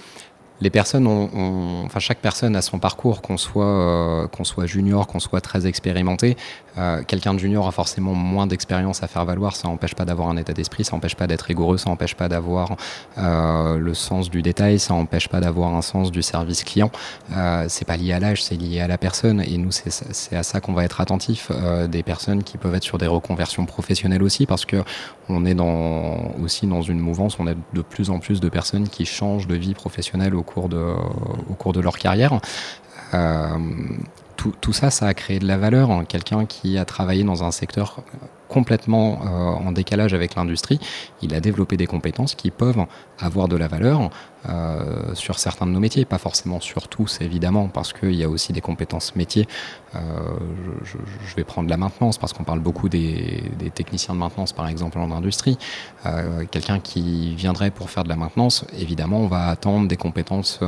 les 0.61 0.69
personnes 0.69 1.05
ont, 1.05 1.83
enfin 1.85 1.99
chaque 1.99 2.19
personne 2.19 2.55
a 2.55 2.61
son 2.61 2.79
parcours, 2.79 3.21
qu'on 3.21 3.37
soit 3.37 3.65
euh, 3.65 4.27
soit 4.43 4.65
junior, 4.67 5.07
qu'on 5.07 5.19
soit 5.19 5.41
très 5.41 5.65
expérimenté. 5.67 6.37
Euh, 6.77 7.01
Quelqu'un 7.03 7.33
de 7.33 7.39
junior 7.39 7.67
a 7.67 7.71
forcément 7.71 8.13
moins 8.13 8.47
d'expérience 8.47 9.01
à 9.01 9.07
faire 9.07 9.25
valoir. 9.25 9.55
Ça 9.55 9.67
n'empêche 9.67 9.95
pas 9.95 10.05
d'avoir 10.05 10.29
un 10.29 10.37
état 10.37 10.53
d'esprit, 10.53 10.83
ça 10.83 10.95
n'empêche 10.95 11.15
pas 11.15 11.25
d'être 11.25 11.41
rigoureux, 11.41 11.77
ça 11.77 11.89
n'empêche 11.89 12.15
pas 12.15 12.29
d'avoir 12.29 12.75
euh, 13.17 13.77
le 13.77 13.93
sens 13.93 14.29
du 14.29 14.41
détail, 14.41 14.77
ça 14.79 14.93
n'empêche 14.93 15.27
pas 15.27 15.39
d'avoir 15.39 15.73
un 15.73 15.81
sens 15.81 16.11
du 16.11 16.21
service 16.21 16.63
client. 16.63 16.91
C'est 17.67 17.85
pas 17.85 17.97
lié 17.97 18.13
à 18.13 18.19
l'âge, 18.19 18.43
c'est 18.43 18.55
lié 18.55 18.81
à 18.81 18.87
la 18.87 18.97
personne. 18.97 19.41
Et 19.41 19.57
nous, 19.57 19.71
c'est 19.71 20.35
à 20.35 20.43
ça 20.43 20.61
qu'on 20.61 20.73
va 20.73 20.83
être 20.83 21.01
attentif. 21.01 21.51
Des 21.89 22.03
personnes 22.03 22.43
qui 22.43 22.57
peuvent 22.57 22.75
être 22.75 22.83
sur 22.83 22.97
des 22.97 23.07
reconversions 23.07 23.65
professionnelles 23.65 24.23
aussi, 24.23 24.45
parce 24.45 24.65
que 24.65 24.83
on 25.27 25.45
est 25.45 25.55
dans 25.55 26.33
aussi 26.41 26.67
dans 26.67 26.81
une 26.81 26.99
mouvance. 26.99 27.39
On 27.39 27.47
a 27.47 27.53
de 27.73 27.81
plus 27.81 28.09
en 28.09 28.19
plus 28.19 28.39
de 28.39 28.49
personnes 28.49 28.87
qui 28.87 29.05
changent 29.05 29.47
de 29.47 29.55
vie 29.55 29.73
professionnelle 29.73 30.35
cours 30.45 30.69
de, 30.69 30.77
au 30.77 31.53
cours 31.53 31.73
de 31.73 31.81
leur 31.81 31.97
carrière. 31.97 32.39
Tout, 34.37 34.53
tout, 34.59 34.73
ça, 34.73 34.89
ça 34.91 35.07
a 35.07 35.13
créé 35.13 35.39
de 35.39 35.47
la 35.47 35.57
valeur. 35.57 36.05
Quelqu'un 36.07 36.45
qui 36.45 36.77
a 36.77 36.85
travaillé 36.85 37.23
dans 37.23 37.43
un 37.43 37.51
secteur 37.51 38.03
complètement 38.47 39.21
euh, 39.21 39.67
en 39.67 39.71
décalage 39.71 40.13
avec 40.13 40.35
l'industrie, 40.35 40.79
il 41.21 41.33
a 41.33 41.39
développé 41.39 41.77
des 41.77 41.87
compétences 41.87 42.35
qui 42.35 42.51
peuvent 42.51 42.85
avoir 43.19 43.47
de 43.47 43.55
la 43.55 43.67
valeur 43.67 44.09
euh, 44.47 45.15
sur 45.15 45.39
certains 45.39 45.65
de 45.65 45.71
nos 45.71 45.79
métiers, 45.79 46.05
pas 46.05 46.17
forcément 46.17 46.59
sur 46.59 46.87
tous 46.87 47.19
évidemment, 47.21 47.67
parce 47.67 47.93
qu'il 47.93 48.13
y 48.13 48.23
a 48.23 48.29
aussi 48.29 48.53
des 48.53 48.61
compétences 48.61 49.15
métiers. 49.15 49.47
Euh, 49.95 49.99
je, 50.83 51.35
vais 51.35 51.43
prendre 51.43 51.69
la 51.69 51.77
maintenance, 51.77 52.17
parce 52.17 52.33
qu'on 52.33 52.43
parle 52.43 52.59
beaucoup 52.59 52.87
des, 52.87 53.43
des, 53.57 53.69
techniciens 53.69 54.13
de 54.13 54.19
maintenance 54.19 54.53
par 54.53 54.67
exemple 54.67 54.99
en 54.99 55.11
industrie. 55.11 55.57
Quelqu'un 56.51 56.79
qui 56.79 57.35
viendrait 57.35 57.71
pour 57.71 57.89
faire 57.89 58.03
de 58.03 58.09
la 58.09 58.15
maintenance, 58.15 58.65
évidemment 58.77 59.19
on 59.19 59.27
va 59.27 59.47
attendre 59.47 59.87
des 59.87 59.97
compétences 59.97 60.59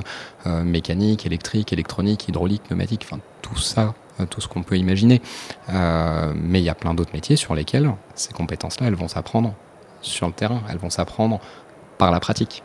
mécaniques, 0.45 1.25
électriques, 1.25 1.71
électroniques, 1.71 2.27
hydrauliques, 2.27 2.63
pneumatiques, 2.63 3.05
enfin 3.05 3.19
tout 3.41 3.57
ça 3.57 3.93
tout 4.25 4.41
ce 4.41 4.47
qu'on 4.47 4.63
peut 4.63 4.77
imaginer. 4.77 5.21
Euh, 5.69 6.33
mais 6.35 6.59
il 6.59 6.63
y 6.63 6.69
a 6.69 6.75
plein 6.75 6.93
d'autres 6.93 7.13
métiers 7.13 7.35
sur 7.35 7.55
lesquels 7.55 7.91
ces 8.15 8.33
compétences-là, 8.33 8.87
elles 8.87 8.95
vont 8.95 9.07
s'apprendre 9.07 9.53
sur 10.01 10.27
le 10.27 10.33
terrain, 10.33 10.61
elles 10.69 10.77
vont 10.77 10.89
s'apprendre 10.89 11.39
par 11.97 12.11
la 12.11 12.19
pratique. 12.19 12.63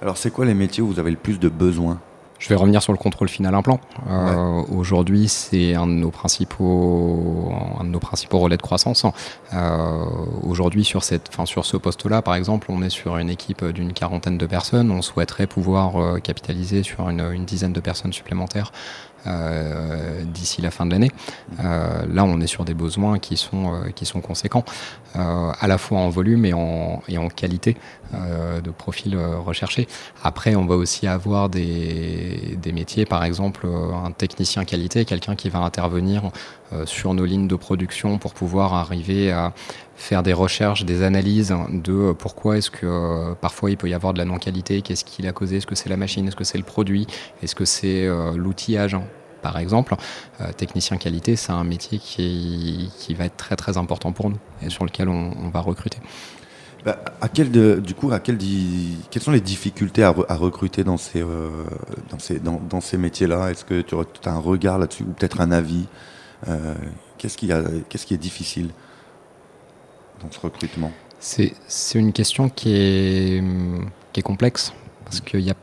Alors 0.00 0.16
c'est 0.16 0.30
quoi 0.30 0.44
les 0.44 0.54
métiers 0.54 0.82
où 0.82 0.88
vous 0.88 0.98
avez 0.98 1.10
le 1.10 1.16
plus 1.16 1.38
de 1.38 1.48
besoins? 1.48 2.00
Je 2.42 2.48
vais 2.48 2.56
revenir 2.56 2.82
sur 2.82 2.92
le 2.92 2.98
contrôle 2.98 3.28
final 3.28 3.54
implant. 3.54 3.78
Euh, 4.10 4.64
Aujourd'hui, 4.76 5.28
c'est 5.28 5.76
un 5.76 5.86
de 5.86 5.92
nos 5.92 6.10
principaux, 6.10 7.52
un 7.78 7.84
de 7.84 7.90
nos 7.90 8.00
principaux 8.00 8.40
relais 8.40 8.56
de 8.56 8.62
croissance. 8.62 9.06
Euh, 9.54 10.04
Aujourd'hui, 10.42 10.82
sur 10.82 11.04
cette, 11.04 11.28
enfin 11.28 11.46
sur 11.46 11.64
ce 11.64 11.76
poste-là, 11.76 12.20
par 12.20 12.34
exemple, 12.34 12.66
on 12.70 12.82
est 12.82 12.90
sur 12.90 13.16
une 13.16 13.30
équipe 13.30 13.64
d'une 13.66 13.92
quarantaine 13.92 14.38
de 14.38 14.46
personnes. 14.46 14.90
On 14.90 15.02
souhaiterait 15.02 15.46
pouvoir 15.46 16.02
euh, 16.02 16.18
capitaliser 16.18 16.82
sur 16.82 17.08
une, 17.08 17.20
une 17.32 17.44
dizaine 17.44 17.72
de 17.72 17.78
personnes 17.78 18.12
supplémentaires 18.12 18.72
euh, 19.26 20.24
d'ici 20.24 20.62
la 20.62 20.70
fin 20.70 20.84
de 20.84 20.90
l'année. 20.90 21.10
Euh, 21.62 22.04
là, 22.12 22.24
on 22.24 22.40
est 22.40 22.46
sur 22.46 22.64
des 22.64 22.74
besoins 22.74 23.18
qui 23.18 23.36
sont, 23.36 23.72
euh, 23.74 24.20
conséquents, 24.20 24.64
à 25.14 25.66
la 25.66 25.78
fois 25.78 25.98
en 25.98 26.08
volume 26.08 26.44
et 26.46 26.54
en, 26.54 27.02
et 27.06 27.18
en 27.18 27.28
qualité 27.28 27.76
de 28.12 28.70
profil 28.70 29.16
recherché. 29.16 29.86
Après, 30.22 30.54
on 30.54 30.64
va 30.64 30.74
aussi 30.74 31.06
avoir 31.06 31.48
des, 31.48 32.58
des 32.60 32.72
métiers, 32.72 33.04
par 33.04 33.22
exemple, 33.24 33.66
un 33.66 34.10
technicien 34.10 34.64
qualité, 34.64 35.04
quelqu'un 35.04 35.34
qui 35.36 35.50
va 35.50 35.58
intervenir 35.60 36.30
sur 36.86 37.12
nos 37.12 37.26
lignes 37.26 37.48
de 37.48 37.56
production 37.56 38.16
pour 38.18 38.32
pouvoir 38.32 38.72
arriver 38.72 39.30
à 39.32 39.52
faire 40.02 40.22
des 40.22 40.32
recherches, 40.32 40.84
des 40.84 41.02
analyses 41.02 41.54
de 41.70 42.12
pourquoi 42.12 42.58
est-ce 42.58 42.70
que 42.70 43.34
parfois 43.34 43.70
il 43.70 43.76
peut 43.76 43.88
y 43.88 43.94
avoir 43.94 44.12
de 44.12 44.18
la 44.18 44.24
non-qualité, 44.24 44.82
qu'est-ce 44.82 45.04
qui 45.04 45.22
l'a 45.22 45.32
causé, 45.32 45.58
est-ce 45.58 45.66
que 45.66 45.74
c'est 45.74 45.88
la 45.88 45.96
machine, 45.96 46.26
est-ce 46.26 46.36
que 46.36 46.44
c'est 46.44 46.58
le 46.58 46.64
produit, 46.64 47.06
est-ce 47.42 47.54
que 47.54 47.64
c'est 47.64 48.08
l'outillage 48.34 48.96
par 49.42 49.58
exemple, 49.58 49.96
euh, 50.40 50.52
technicien 50.52 50.96
qualité, 50.96 51.36
c'est 51.36 51.52
un 51.52 51.64
métier 51.64 51.98
qui, 51.98 52.90
qui, 52.96 53.12
va 53.12 53.26
être 53.26 53.36
très 53.36 53.56
très 53.56 53.76
important 53.76 54.12
pour 54.12 54.30
nous 54.30 54.38
et 54.62 54.70
sur 54.70 54.84
lequel 54.84 55.08
on, 55.08 55.50
va 55.50 55.60
recruter. 55.60 55.98
Bah, 56.84 56.98
à 57.20 57.28
quel 57.28 57.50
du 57.50 57.94
coup, 57.94 58.10
à 58.12 58.20
quel 58.20 58.38
quelles 59.10 59.22
sont 59.22 59.32
les 59.32 59.40
difficultés 59.40 60.04
à, 60.04 60.10
recruter 60.10 60.84
dans 60.84 60.96
ces, 60.96 61.22
euh, 61.22 61.50
dans 62.10 62.18
ces, 62.18 62.38
dans, 62.38 62.80
ces 62.80 62.96
métiers-là? 62.96 63.50
Est-ce 63.50 63.64
que 63.64 63.82
tu 63.82 63.94
as 63.94 64.32
un 64.32 64.38
regard 64.38 64.78
là-dessus 64.78 65.02
ou 65.02 65.12
peut-être 65.12 65.40
un 65.40 65.50
avis? 65.50 65.86
Euh, 66.48 66.74
Qu'est-ce 67.18 67.38
qui, 67.38 67.52
qu'est-ce 67.88 68.04
qui 68.04 68.14
est 68.14 68.18
difficile? 68.18 68.70
Dans 70.22 70.30
ce 70.30 70.40
recrutement 70.40 70.92
c'est, 71.22 71.54
une 71.94 72.12
question 72.12 72.48
qui 72.48 72.74
est, 72.74 73.44
qui 74.12 74.20
est 74.20 74.24
complexe 74.24 74.72
parce 75.04 75.20
qu'il 75.20 75.40
y 75.40 75.50
a 75.50 75.54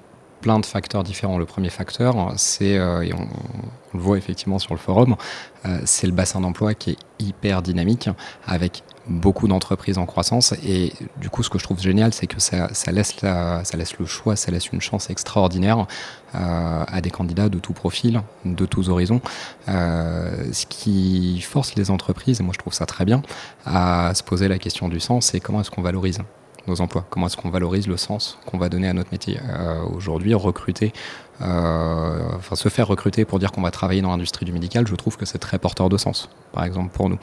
plein 0.42 0.60
de 0.60 0.66
facteurs 0.66 1.04
différents. 1.04 1.38
Le 1.38 1.46
premier 1.46 1.70
facteur, 1.70 2.34
c'est, 2.38 2.78
euh, 2.78 3.02
et 3.02 3.14
on, 3.14 3.24
on, 3.24 3.98
le 3.98 4.00
voit 4.00 4.18
effectivement 4.18 4.58
sur 4.58 4.74
le 4.74 4.80
forum, 4.80 5.18
euh, 5.66 5.82
c'est 5.84 6.08
le 6.08 6.14
bassin 6.14 6.40
d'emploi 6.40 6.74
qui 6.76 6.92
est 6.92 6.98
hyper 7.20 7.62
dynamique, 7.62 8.10
avec 8.46 8.84
beaucoup 9.10 9.48
d'entreprises 9.48 9.98
en 9.98 10.06
croissance. 10.06 10.54
Et 10.64 10.94
du 11.18 11.30
coup, 11.30 11.44
ce 11.44 11.50
que 11.50 11.58
je 11.60 11.64
trouve 11.64 11.80
génial, 11.80 12.14
c'est 12.14 12.28
que 12.28 12.40
ça, 12.40 12.70
laisse 12.92 13.22
la, 13.22 13.64
ça 13.64 13.78
laisse 13.78 13.98
le 13.98 14.06
choix, 14.06 14.36
ça 14.36 14.52
laisse 14.52 14.72
une 14.72 14.82
chance 14.82 15.10
extraordinaire 15.10 15.88
euh, 16.36 16.84
à 16.88 17.02
des 17.02 17.10
candidats 17.10 17.50
de 17.50 17.60
tout 17.60 17.74
profil, 17.74 18.22
de 18.46 18.66
tous 18.66 18.90
horizons. 18.90 19.22
Euh, 19.68 20.52
ce 20.54 20.66
qui 20.66 21.42
force 21.42 21.76
les 21.76 21.92
entreprises, 21.92 22.40
et 22.40 22.44
moi 22.44 22.54
je 22.54 22.60
trouve 22.60 22.74
ça 22.74 22.86
très 22.86 23.06
bien, 23.06 23.22
à 23.66 24.14
se 24.14 24.24
poser 24.24 24.48
la 24.48 24.60
question 24.60 24.88
du 24.88 25.00
sens, 25.00 25.28
c'est 25.28 25.40
comment 25.40 25.62
est-ce 25.62 25.72
qu'on 25.72 25.82
valorise 25.82 26.20
nos 26.68 26.82
emplois 26.82 27.06
Comment 27.10 27.28
est-ce 27.28 27.38
qu'on 27.38 27.50
valorise 27.50 27.88
le 27.88 27.98
sens 27.98 28.38
qu'on 28.46 28.58
va 28.58 28.70
donner 28.70 28.88
à 28.88 28.94
notre 28.94 29.12
métier 29.12 29.40
euh, 29.50 29.82
Aujourd'hui, 29.96 30.34
recruter, 30.34 30.94
enfin 31.42 32.56
se 32.56 32.70
faire 32.70 32.88
recruter 32.88 33.26
pour 33.26 33.40
dire 33.40 33.52
qu'on 33.52 33.62
va 33.62 33.72
travailler 33.72 34.02
dans 34.02 34.12
l'industrie 34.12 34.46
du 34.46 34.52
médical, 34.52 34.88
je 34.88 34.96
trouve 34.96 35.18
que 35.18 35.26
c'est 35.26 35.38
très 35.38 35.58
porteur 35.60 35.90
de 35.90 35.98
sens, 35.98 36.30
par 36.52 36.64
exemple 36.64 36.90
pour 36.90 37.10
nous. 37.10 37.20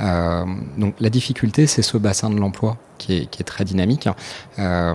Euh, 0.00 0.44
donc 0.78 0.94
la 1.00 1.10
difficulté, 1.10 1.66
c'est 1.66 1.82
ce 1.82 1.96
bassin 1.96 2.30
de 2.30 2.36
l'emploi 2.36 2.76
qui 2.98 3.16
est, 3.16 3.26
qui 3.26 3.40
est, 3.40 3.44
très 3.44 3.64
dynamique 3.64 4.08
euh, 4.58 4.94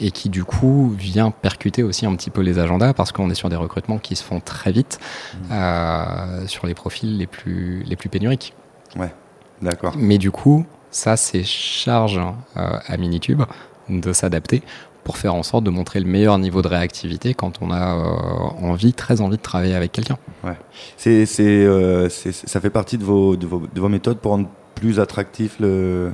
et 0.00 0.10
qui 0.10 0.28
du 0.28 0.44
coup 0.44 0.94
vient 0.96 1.30
percuter 1.30 1.82
aussi 1.82 2.06
un 2.06 2.14
petit 2.14 2.30
peu 2.30 2.40
les 2.40 2.58
agendas 2.58 2.92
parce 2.92 3.12
qu'on 3.12 3.30
est 3.30 3.34
sur 3.34 3.48
des 3.48 3.56
recrutements 3.56 3.98
qui 3.98 4.16
se 4.16 4.22
font 4.22 4.40
très 4.40 4.72
vite 4.72 4.98
mmh. 5.00 5.36
euh, 5.52 6.46
sur 6.46 6.66
les 6.66 6.74
profils 6.74 7.16
les 7.18 7.26
plus, 7.26 7.82
les 7.84 7.96
plus 7.96 8.08
pénuriques. 8.08 8.54
Ouais, 8.96 9.12
d'accord. 9.60 9.94
Mais 9.96 10.18
du 10.18 10.30
coup, 10.30 10.64
ça, 10.90 11.16
c'est 11.16 11.44
charge 11.44 12.20
euh, 12.56 12.78
à 12.86 12.96
Minitube 12.96 13.42
de 13.88 14.12
s'adapter 14.12 14.62
pour 15.08 15.16
faire 15.16 15.34
en 15.34 15.42
sorte 15.42 15.64
de 15.64 15.70
montrer 15.70 16.00
le 16.00 16.06
meilleur 16.06 16.36
niveau 16.38 16.60
de 16.60 16.68
réactivité 16.68 17.32
quand 17.32 17.62
on 17.62 17.70
a 17.70 17.96
euh, 17.96 18.66
envie, 18.66 18.92
très 18.92 19.22
envie 19.22 19.38
de 19.38 19.42
travailler 19.42 19.74
avec 19.74 19.90
quelqu'un. 19.90 20.18
Ouais. 20.44 20.58
C'est, 20.98 21.24
c'est, 21.24 21.64
euh, 21.64 22.10
ça 22.10 22.60
fait 22.60 22.68
partie 22.68 22.98
de 22.98 23.04
vos, 23.04 23.34
de 23.34 23.46
vos, 23.46 23.62
de 23.74 23.80
vos 23.80 23.88
méthodes 23.88 24.18
pour 24.18 24.32
rendre 24.32 24.50
plus 24.74 25.00
attractif 25.00 25.56
le, 25.60 26.12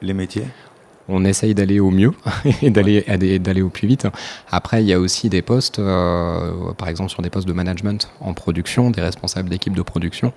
les 0.00 0.14
métiers? 0.14 0.46
On 1.08 1.24
essaye 1.24 1.54
d'aller 1.54 1.80
au 1.80 1.90
mieux 1.90 2.12
et 2.62 2.70
d'aller 2.70 3.02
d'aller 3.38 3.62
au 3.62 3.68
plus 3.68 3.86
vite. 3.88 4.06
Après, 4.50 4.82
il 4.82 4.86
y 4.86 4.92
a 4.92 4.98
aussi 4.98 5.28
des 5.28 5.42
postes, 5.42 5.78
euh, 5.78 6.72
par 6.74 6.88
exemple 6.88 7.10
sur 7.10 7.22
des 7.22 7.30
postes 7.30 7.46
de 7.46 7.52
management 7.52 8.10
en 8.20 8.34
production, 8.34 8.90
des 8.90 9.00
responsables 9.00 9.48
d'équipe 9.48 9.74
de 9.74 9.82
production, 9.82 10.32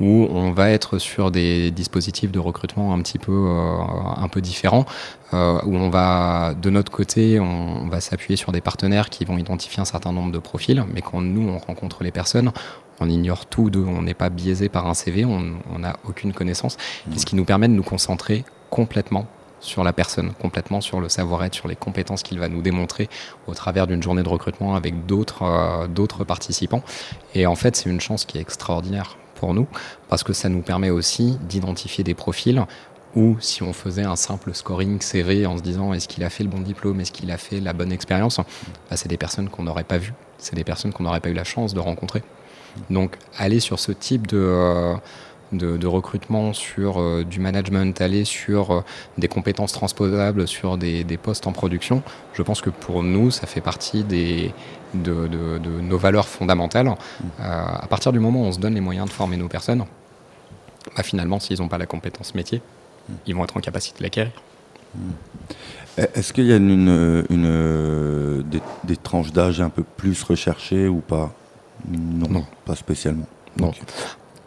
où 0.00 0.26
on 0.30 0.52
va 0.52 0.70
être 0.70 0.98
sur 0.98 1.30
des 1.30 1.70
dispositifs 1.70 2.32
de 2.32 2.38
recrutement 2.38 2.94
un 2.94 3.00
petit 3.00 3.18
peu 3.18 3.32
euh, 3.32 3.76
un 4.16 4.28
peu 4.28 4.40
différents, 4.40 4.86
euh, 5.34 5.58
où 5.64 5.76
on 5.76 5.90
va 5.90 6.54
de 6.54 6.70
notre 6.70 6.92
côté, 6.92 7.40
on, 7.40 7.88
va 7.88 8.00
s'appuyer 8.00 8.36
sur 8.36 8.50
des 8.50 8.60
partenaires 8.60 9.10
qui 9.10 9.24
vont 9.24 9.36
identifier 9.36 9.80
un 9.80 9.84
certain 9.84 10.12
nombre 10.12 10.32
de 10.32 10.38
profils, 10.38 10.82
mais 10.92 11.02
quand 11.02 11.20
nous 11.20 11.48
on 11.48 11.58
rencontre 11.58 12.02
les 12.02 12.10
personnes, 12.10 12.50
on 13.00 13.08
ignore 13.10 13.46
tout 13.46 13.70
d'eux, 13.70 13.84
on 13.86 14.02
n'est 14.02 14.14
pas 14.14 14.30
biaisé 14.30 14.68
par 14.68 14.86
un 14.86 14.94
CV, 14.94 15.24
on 15.24 15.78
n'a 15.78 15.96
aucune 16.08 16.32
connaissance, 16.32 16.76
ce 17.14 17.26
qui 17.26 17.36
nous 17.36 17.44
permet 17.44 17.68
de 17.68 17.74
nous 17.74 17.82
concentrer 17.82 18.44
complètement 18.70 19.26
sur 19.64 19.82
la 19.82 19.92
personne, 19.92 20.32
complètement 20.34 20.80
sur 20.80 21.00
le 21.00 21.08
savoir-être, 21.08 21.54
sur 21.54 21.68
les 21.68 21.76
compétences 21.76 22.22
qu'il 22.22 22.38
va 22.38 22.48
nous 22.48 22.62
démontrer 22.62 23.08
au 23.46 23.54
travers 23.54 23.86
d'une 23.86 24.02
journée 24.02 24.22
de 24.22 24.28
recrutement 24.28 24.74
avec 24.76 25.06
d'autres 25.06 25.42
euh, 25.42 26.24
participants. 26.24 26.82
Et 27.34 27.46
en 27.46 27.54
fait, 27.54 27.76
c'est 27.76 27.88
une 27.88 28.00
chance 28.00 28.24
qui 28.24 28.38
est 28.38 28.40
extraordinaire 28.40 29.16
pour 29.34 29.54
nous 29.54 29.66
parce 30.08 30.22
que 30.22 30.32
ça 30.32 30.48
nous 30.48 30.62
permet 30.62 30.90
aussi 30.90 31.38
d'identifier 31.48 32.04
des 32.04 32.14
profils 32.14 32.64
ou 33.16 33.36
si 33.40 33.62
on 33.62 33.72
faisait 33.72 34.02
un 34.02 34.16
simple 34.16 34.54
scoring 34.54 35.00
CV 35.00 35.46
en 35.46 35.56
se 35.56 35.62
disant 35.62 35.92
est-ce 35.92 36.08
qu'il 36.08 36.24
a 36.24 36.30
fait 36.30 36.44
le 36.44 36.50
bon 36.50 36.60
diplôme, 36.60 37.00
est-ce 37.00 37.12
qu'il 37.12 37.30
a 37.30 37.38
fait 37.38 37.60
la 37.60 37.72
bonne 37.72 37.92
expérience, 37.92 38.38
bah, 38.38 38.96
c'est 38.96 39.08
des 39.08 39.16
personnes 39.16 39.48
qu'on 39.48 39.62
n'aurait 39.62 39.84
pas 39.84 39.98
vues, 39.98 40.14
c'est 40.38 40.56
des 40.56 40.64
personnes 40.64 40.92
qu'on 40.92 41.04
n'aurait 41.04 41.20
pas 41.20 41.28
eu 41.28 41.34
la 41.34 41.44
chance 41.44 41.74
de 41.74 41.80
rencontrer. 41.80 42.22
Donc 42.90 43.16
aller 43.38 43.60
sur 43.60 43.78
ce 43.78 43.92
type 43.92 44.26
de, 44.26 44.36
euh, 44.36 44.94
de, 45.52 45.76
de, 45.76 45.86
recrutement, 45.86 46.52
sur 46.52 47.00
euh, 47.00 47.24
du 47.24 47.40
management, 47.40 48.00
aller 48.00 48.24
sur 48.24 48.70
euh, 48.70 48.80
des 49.18 49.28
compétences 49.28 49.72
transposables, 49.72 50.48
sur 50.48 50.76
des, 50.76 51.04
des, 51.04 51.16
postes 51.16 51.46
en 51.46 51.52
production, 51.52 52.02
je 52.32 52.42
pense 52.42 52.60
que 52.60 52.70
pour 52.70 53.02
nous, 53.02 53.30
ça 53.30 53.46
fait 53.46 53.60
partie 53.60 54.04
des, 54.04 54.52
de, 54.94 55.26
de, 55.26 55.58
de 55.58 55.80
nos 55.80 55.98
valeurs 55.98 56.28
fondamentales. 56.28 56.86
Mmh. 56.86 57.24
Euh, 57.40 57.64
à 57.80 57.86
partir 57.88 58.12
du 58.12 58.18
moment 58.18 58.42
où 58.42 58.44
on 58.44 58.52
se 58.52 58.58
donne 58.58 58.74
les 58.74 58.80
moyens 58.80 59.08
de 59.08 59.12
former 59.12 59.36
nos 59.36 59.48
personnes, 59.48 59.84
bah, 60.96 61.02
finalement, 61.02 61.40
s'ils 61.40 61.60
n'ont 61.60 61.68
pas 61.68 61.78
la 61.78 61.86
compétence 61.86 62.34
métier, 62.34 62.58
mmh. 62.58 63.12
ils 63.26 63.34
vont 63.34 63.44
être 63.44 63.56
en 63.56 63.60
capacité 63.60 63.98
de 63.98 64.02
l'acquérir. 64.04 64.32
Mmh. 64.94 65.00
Est-ce 66.14 66.32
qu'il 66.32 66.46
y 66.46 66.52
a 66.52 66.56
une, 66.56 67.24
une, 67.30 68.42
des, 68.50 68.60
des, 68.82 68.96
tranches 68.96 69.32
d'âge 69.32 69.60
un 69.60 69.68
peu 69.68 69.84
plus 69.84 70.20
recherchées 70.24 70.88
ou 70.88 70.98
pas? 70.98 71.32
Non, 71.88 72.28
non, 72.28 72.44
pas 72.64 72.74
spécialement. 72.74 73.28
Non. 73.56 73.72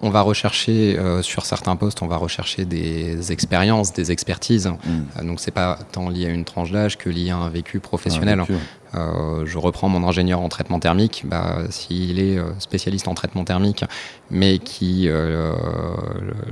On 0.01 0.10
va 0.10 0.22
rechercher 0.22 0.98
sur 1.22 1.46
certains 1.46 1.75
postes, 1.75 2.01
on 2.01 2.08
va 2.08 2.18
rechercher 2.18 2.66
des 2.66 3.32
expériences, 3.32 3.94
des 3.94 4.12
expertises. 4.12 4.68
Mm. 4.68 5.25
donc 5.25 5.39
c'est 5.39 5.51
pas 5.51 5.80
tant 5.92 6.10
lié 6.10 6.27
à 6.27 6.30
une 6.30 6.46
tranche 6.46 6.72
d'âge 6.72 6.98
que 6.98 7.10
lié 7.10 7.32
à 7.32 7.38
un 7.38 7.50
vécu 7.50 7.80
professionnel. 7.80 8.44
Euh, 8.96 9.46
je 9.46 9.58
reprends 9.58 9.89
mon 9.89 10.08
ingénieur 10.08 10.42
en 10.42 10.50
traitement 10.50 10.80
thermique, 10.80 11.24
bah, 11.25 11.60
s'il 11.70 12.20
est 12.20 12.38
euh, 12.38 12.51
spécialiste 12.60 13.08
en 13.08 13.13
traitement 13.13 13.44
thermique, 13.44 13.84
mais 14.32 14.60
qui, 14.60 15.08
euh, 15.08 15.54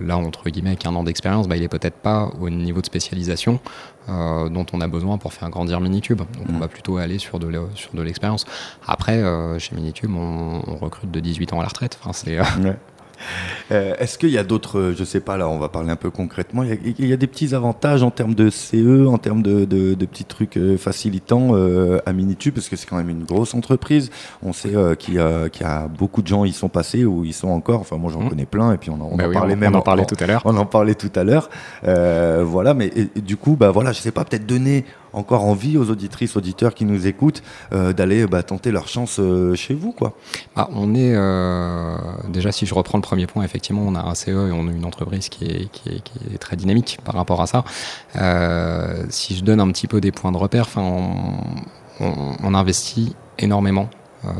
là, 0.02 0.18
entre 0.18 0.50
guillemets, 0.50 0.72
avec 0.72 0.86
un 0.86 0.96
an 0.96 1.04
d'expérience, 1.04 1.48
bah, 1.48 1.56
il 1.58 1.64
est 1.64 1.70
peut-être 1.70 1.96
pas 1.96 2.30
au 2.40 2.50
niveau 2.50 2.82
de 2.82 2.86
spécialisation 2.86 3.60
dont 4.08 4.68
on 4.72 4.82
a 4.82 4.88
besoin 4.88 5.18
pour 5.18 5.34
faire 5.34 5.50
grandir 5.50 5.80
Minitube. 5.82 6.20
Donc 6.20 6.28
on 6.48 6.54
mm. 6.54 6.60
va 6.60 6.68
plutôt 6.68 6.98
aller 6.98 7.18
sur 7.18 7.40
de 7.40 8.02
l'expérience. 8.04 8.46
Après, 8.86 9.20
chez 9.58 9.74
Minitube, 9.74 10.16
on, 10.16 10.62
recrute 10.76 11.10
de 11.10 11.20
18 11.20 11.54
ans 11.54 11.60
à 11.60 11.64
la 11.64 11.70
retraite. 11.70 11.98
Enfin, 12.00 12.14
c'est, 12.14 12.38
Euh, 13.72 13.96
est-ce 14.00 14.18
qu'il 14.18 14.30
y 14.30 14.38
a 14.38 14.44
d'autres, 14.44 14.94
je 14.96 15.04
sais 15.04 15.20
pas, 15.20 15.38
là 15.38 15.50
on 15.50 15.58
va 15.58 15.70
parler 15.70 15.90
un 15.90 15.96
peu 15.96 16.10
concrètement, 16.10 16.64
il 16.64 17.06
y, 17.06 17.14
a, 17.14 17.18
des 17.18 17.28
petits 17.28 17.56
avantages 17.56 18.04
en 18.04 18.12
termes 18.12 18.36
de 18.36 18.50
CE, 18.50 19.08
en 19.08 19.18
termes 19.18 19.42
de, 19.42 19.96
petits 20.06 20.26
trucs 20.26 20.58
euh, 20.58 20.78
facilitants 20.78 21.50
euh, 21.54 22.00
à 22.06 22.14
Minitube, 22.14 22.54
parce 22.54 22.70
que 22.70 22.76
c'est 22.76 22.88
quand 22.88 22.98
même 22.98 23.10
une 23.10 23.24
grosse 23.24 23.54
entreprise. 23.54 24.12
On 24.44 24.54
sait 24.54 24.74
qu'il 25.00 25.16
y, 25.16 25.20
a 25.20 25.88
beaucoup 25.88 26.22
de 26.22 26.28
gens 26.28 26.46
y 26.46 26.54
sont 26.54 26.70
passés 26.70 27.06
ou 27.06 27.26
ils 27.26 27.34
sont 27.34 27.50
encore, 27.50 27.82
enfin 27.82 27.98
moi 27.98 28.12
j'en 28.12 28.22
mmh. 28.22 28.30
connais 28.30 28.46
plein, 28.46 28.74
et 28.74 28.78
puis 28.78 28.90
on 28.90 29.02
en, 29.02 29.16
bah 29.16 29.26
parlait 29.32 29.56
même. 29.56 29.76
On 29.76 29.80
en 29.80 29.82
parlait 29.82 30.06
tout 30.06 30.18
à 30.20 30.28
l'heure. 30.28 30.42
On 30.46 30.56
en 30.58 30.66
parlait 30.66 30.96
tout 30.96 31.12
à 31.16 31.24
l'heure. 31.24 31.50
voilà, 31.84 32.74
mais 32.74 32.92
du 33.16 33.38
coup, 33.38 33.56
bah 33.56 33.72
voilà, 33.72 33.92
je 33.92 34.00
sais 34.00 34.12
pas, 34.12 34.24
peut-être 34.26 34.46
donner 34.46 34.86
encore 35.16 35.46
envie 35.46 35.78
aux 35.78 35.90
auditrices, 35.90 36.36
auditeurs 36.36 36.74
qui 36.74 36.86
nous 36.86 37.08
écoutent 37.08 37.42
euh, 37.74 37.94
d'aller 37.94 38.28
bah, 38.28 38.44
tenter 38.44 38.72
leur 38.72 38.88
chance 38.88 39.18
euh, 39.20 39.56
chez 39.56 39.74
vous 39.74 39.92
quoi 39.92 40.18
ah, 40.56 40.70
On 40.74 40.94
est 40.94 41.14
euh, 41.16 41.98
déjà 42.30 42.52
si 42.52 42.66
je 42.66 42.74
reprends 42.74 42.98
le 42.98 43.02
premier 43.02 43.28
point, 43.28 43.44
effectivement 43.44 43.84
on 43.86 43.96
a 43.96 44.02
un 44.02 44.16
CE 44.16 44.30
et 44.30 44.52
on 44.52 44.68
a 44.68 44.72
une 44.72 44.86
entreprise 44.86 45.30
qui 45.30 45.46
est, 45.46 46.40
très 46.40 46.56
dynamique 46.56 47.00
par 47.04 47.16
rapport 47.16 47.42
à 47.42 47.48
ça. 47.48 47.64
si 49.10 49.36
je 49.36 49.44
donne 49.44 49.60
un 49.60 49.72
petit 49.72 49.88
peu 49.88 50.02
des 50.02 50.12
points 50.12 50.32
de 50.32 50.38
repère, 50.38 50.68
on, 50.78 52.54
investit 52.54 53.16
énormément 53.40 53.90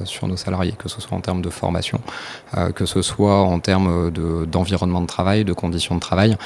sur 0.04 0.28
nos 0.28 0.38
salariés, 0.38 0.74
que 0.78 0.90
ce 0.90 1.02
soit 1.02 1.18
en 1.18 1.22
termes 1.22 1.42
de 1.42 1.50
formation, 1.50 2.00
que 2.76 2.86
ce 2.86 3.02
soit 3.02 3.42
en 3.42 3.60
termes 3.60 4.12
d'environnement 4.46 5.02
de, 5.02 5.08
travail, 5.08 5.46
de 5.46 5.54
conditions 5.54 5.96
de 5.96 6.00
travail. 6.00 6.38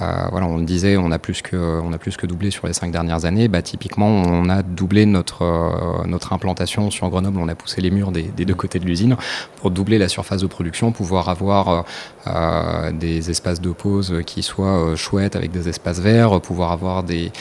Euh, 0.00 0.26
voilà, 0.30 0.46
on 0.46 0.58
le 0.58 0.64
disait, 0.64 0.96
on 0.96 1.10
a 1.10 1.18
plus 1.18 1.42
que, 1.42 1.56
on 1.56 1.92
a 1.92 1.98
plus 1.98 2.16
que 2.16 2.26
doublé 2.26 2.50
sur 2.50 2.66
les 2.66 2.72
cinq 2.72 2.92
dernières 2.92 3.24
années. 3.24 3.48
Bah, 3.48 3.62
typiquement, 3.62 4.06
on 4.06 4.48
a 4.48 4.62
doublé 4.62 5.06
notre, 5.06 5.42
euh, 5.42 6.18
implantation 6.30 6.90
sur 6.90 7.08
Grenoble. 7.08 7.38
On 7.40 7.48
a 7.48 7.54
poussé 7.54 7.80
les 7.80 7.90
murs 7.90 8.12
des, 8.12 8.22
deux 8.22 8.54
côtés 8.54 8.78
de 8.78 8.84
l'usine 8.84 9.16
pour 9.56 9.70
doubler 9.70 9.98
la 9.98 10.08
surface 10.08 10.42
de 10.42 10.46
production, 10.46 10.92
pouvoir 10.92 11.28
avoir 11.28 11.84
euh, 12.26 12.92
des 12.92 13.30
espaces 13.30 13.60
de 13.60 13.70
pause 13.70 14.14
qui 14.26 14.42
soient 14.42 14.94
chouettes 14.94 15.36
avec 15.36 15.50
des 15.50 15.68
espaces 15.68 16.00
verts, 16.00 16.40
pouvoir 16.40 16.72
avoir 16.72 17.02
des, 17.02 17.32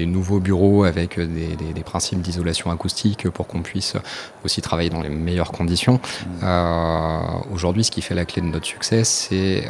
nouveaux 0.00 0.40
bureaux 0.40 0.84
avec 0.84 1.18
des 1.18 1.82
principes 1.84 2.20
d'isolation 2.20 2.70
acoustique 2.70 3.27
pour 3.30 3.46
qu'on 3.46 3.62
puisse 3.62 3.94
aussi 4.44 4.62
travailler 4.62 4.90
dans 4.90 5.00
les 5.00 5.08
meilleures 5.08 5.52
conditions. 5.52 6.00
Mmh. 6.42 7.52
Aujourd'hui, 7.52 7.84
ce 7.84 7.90
qui 7.90 8.02
fait 8.02 8.14
la 8.14 8.24
clé 8.24 8.42
de 8.42 8.46
notre 8.46 8.66
succès, 8.66 9.04
c'est 9.04 9.68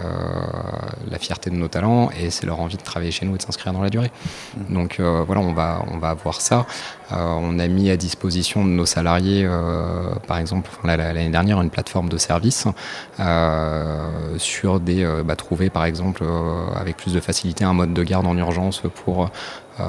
la 1.10 1.18
fierté 1.18 1.50
de 1.50 1.56
nos 1.56 1.68
talents 1.68 2.10
et 2.20 2.30
c'est 2.30 2.46
leur 2.46 2.60
envie 2.60 2.76
de 2.76 2.82
travailler 2.82 3.10
chez 3.10 3.26
nous 3.26 3.34
et 3.34 3.38
de 3.38 3.42
s'inscrire 3.42 3.72
dans 3.72 3.82
la 3.82 3.90
durée. 3.90 4.10
Mmh. 4.56 4.74
Donc 4.74 5.00
euh, 5.00 5.24
voilà, 5.26 5.40
on 5.40 5.52
va, 5.52 5.82
on 5.90 5.98
va 5.98 6.10
avoir 6.10 6.40
ça. 6.40 6.66
Euh, 7.12 7.16
on 7.16 7.58
a 7.58 7.66
mis 7.68 7.90
à 7.90 7.96
disposition 7.96 8.64
de 8.64 8.70
nos 8.70 8.86
salariés, 8.86 9.44
euh, 9.44 10.14
par 10.26 10.38
exemple, 10.38 10.70
l'année 10.84 11.30
dernière, 11.30 11.60
une 11.60 11.70
plateforme 11.70 12.08
de 12.08 12.18
service 12.18 12.66
sur 14.38 14.80
des, 14.80 15.04
bah, 15.24 15.36
trouver 15.36 15.70
par 15.70 15.84
exemple 15.84 16.24
avec 16.74 16.96
plus 16.96 17.14
de 17.14 17.20
facilité 17.20 17.64
un 17.64 17.72
mode 17.72 17.92
de 17.92 18.02
garde 18.02 18.26
en 18.26 18.36
urgence 18.36 18.82
pour 19.04 19.24
euh, 19.24 19.28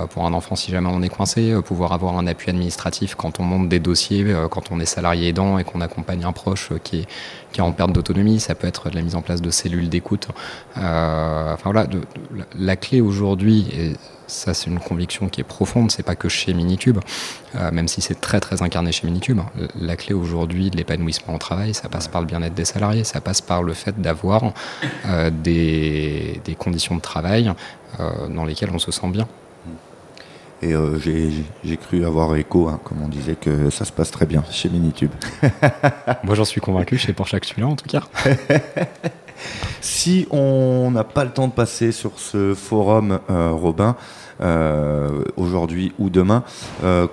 pour 0.10 0.26
un 0.26 0.34
enfant 0.34 0.56
si 0.56 0.72
jamais 0.72 0.90
on 0.92 1.02
est 1.02 1.10
coincé, 1.10 1.52
euh, 1.52 1.62
pouvoir 1.62 1.94
avoir 1.94 2.18
un 2.18 2.28
appui 2.28 2.50
administratif 2.50 3.16
quand 3.16 3.40
on 3.40 3.44
monte 3.44 3.70
des 3.70 3.80
dossiers, 3.80 4.24
euh, 4.28 4.48
quand 4.48 4.72
on 4.72 4.80
est 4.80 4.86
salarié 4.86 5.30
aidant 5.30 5.58
et 5.58 5.64
qu'on 5.64 5.82
accompagne 5.82 6.24
un 6.24 6.32
proche 6.32 6.72
qui 6.84 7.00
est, 7.00 7.08
qui 7.52 7.60
est 7.60 7.64
en 7.64 7.72
perte 7.72 7.92
d'autonomie. 7.92 8.40
Ça 8.40 8.56
peut 8.56 8.68
être 8.68 8.90
de 8.90 8.96
la 8.96 9.02
mise 9.02 9.16
en 9.16 9.22
place 9.22 9.42
de 9.42 9.50
cellules 9.50 9.90
d'écoute. 9.90 10.28
enfin 10.76 11.58
voilà, 11.64 11.88
la 12.58 12.76
clé 12.76 13.02
aujourd'hui, 13.02 13.68
et 13.74 13.94
ça 14.28 14.54
c'est 14.54 14.70
une 14.70 14.80
conviction 14.80 15.28
qui 15.28 15.42
est 15.42 15.44
profonde, 15.44 15.92
c'est 15.92 16.04
pas 16.04 16.16
que 16.16 16.30
chez 16.30 16.54
Minitube, 16.54 17.00
même 17.72 17.88
si 17.88 18.02
c'est 18.02 18.20
très 18.20 18.40
très 18.40 18.62
incarné 18.62 18.92
chez 18.92 19.08
Minitube. 19.08 19.40
La 19.80 19.96
clé 19.96 20.14
aujourd'hui 20.14 20.70
de 20.70 20.78
l'épanouissement 20.78 21.36
au 21.36 21.38
travail, 21.40 21.74
ça 21.74 21.90
passe 21.90 22.08
par 22.08 22.22
le 22.22 22.28
bien-être 22.28 22.54
des 22.54 22.66
salariés, 22.66 23.04
ça 23.04 23.22
passe 23.22 23.42
par 23.42 23.64
le 23.64 23.74
fait 23.74 24.00
d'avoir 24.00 24.54
des, 25.32 26.42
des, 26.46 26.56
conditions 26.56 26.96
de 26.96 27.02
travail 27.02 27.52
dans 28.30 28.46
lesquelles 28.46 28.72
on 28.72 28.80
se 28.80 28.92
sent 28.92 29.08
bien. 29.08 29.28
Et 30.62 30.74
euh, 30.74 30.98
j'ai 31.00 31.78
cru 31.78 32.06
avoir 32.06 32.36
écho, 32.36 32.68
hein, 32.68 32.80
comme 32.84 33.02
on 33.02 33.08
disait, 33.08 33.36
que 33.36 33.70
ça 33.70 33.86
se 33.86 33.92
passe 33.92 34.12
très 34.12 34.26
bien 34.26 34.44
chez 34.52 34.70
Minitube. 34.70 35.12
Moi 36.24 36.36
j'en 36.36 36.46
suis 36.46 36.60
convaincu 36.60 36.98
chez 36.98 37.14
Porsche 37.14 37.36
Actuel 37.36 37.64
en 37.64 37.76
tout 37.76 37.88
cas. 37.88 38.04
si 39.82 40.28
on 40.32 40.92
n'a 40.92 41.06
pas 41.06 41.24
le 41.24 41.32
temps 41.32 41.48
de 41.48 41.54
passer 41.54 41.92
sur 41.92 42.20
ce 42.20 42.54
forum, 42.54 43.20
euh, 43.30 43.52
Robin, 43.52 43.96
euh, 44.42 45.24
aujourd'hui 45.38 45.94
ou 45.98 46.10
demain, 46.10 46.44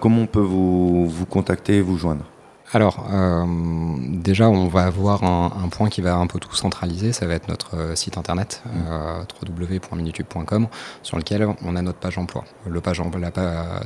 comment 0.01 0.23
on 0.23 0.27
peut 0.27 0.41
vous, 0.41 1.09
vous 1.09 1.27
contacter 1.27 1.77
et 1.77 1.83
vous 1.83 1.97
joindre? 1.97 2.25
Alors, 2.73 3.07
euh, 3.13 3.45
déjà, 4.01 4.49
on 4.49 4.67
va 4.67 4.85
avoir 4.85 5.23
un, 5.23 5.69
point 5.69 5.89
qui 5.89 6.01
va 6.01 6.17
un 6.17 6.27
peu 6.27 6.39
tout 6.39 6.55
centraliser. 6.55 7.13
Ça 7.13 7.27
va 7.27 7.35
être 7.35 7.49
notre 7.49 7.77
euh, 7.77 7.95
site 7.95 8.19
internet, 8.19 8.63
euh, 8.91 9.23
www.minitube.com, 9.49 10.69
sur 11.03 11.17
lequel 11.17 11.47
on 11.65 11.77
a 11.77 11.83
notre 11.83 11.99
page 11.99 12.19
emploi. 12.19 12.45
Le 12.67 12.81
page, 12.81 13.01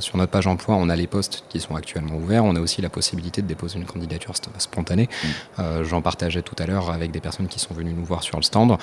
sur 0.01 0.17
notre 0.17 0.31
page 0.31 0.47
emploi, 0.47 0.77
on 0.77 0.89
a 0.89 0.97
les 0.97 1.07
postes 1.07 1.45
qui 1.49 1.61
sont 1.61 1.75
actuellement 1.75 2.17
ouverts. 2.17 2.45
On 2.45 2.57
a 2.57 2.61
aussi 2.61 2.81
la 2.81 2.89
possibilité 2.89 3.43
de 3.43 3.47
déposer 3.47 3.79
une 3.79 3.85
candidature 3.85 4.33
spontanée. 4.59 5.09
Mm. 5.59 5.83
J'en 5.83 6.01
partageais 6.01 6.43
tout 6.43 6.57
à 6.59 6.67
l'heure 6.67 6.91
avec 6.91 7.11
des 7.11 7.21
personnes 7.21 7.49
qui 7.49 7.59
sont 7.59 7.75
venues 7.75 7.93
nous 7.93 8.05
voir 8.05 8.23
sur 8.23 8.39
le 8.39 8.43
stand, 8.43 8.77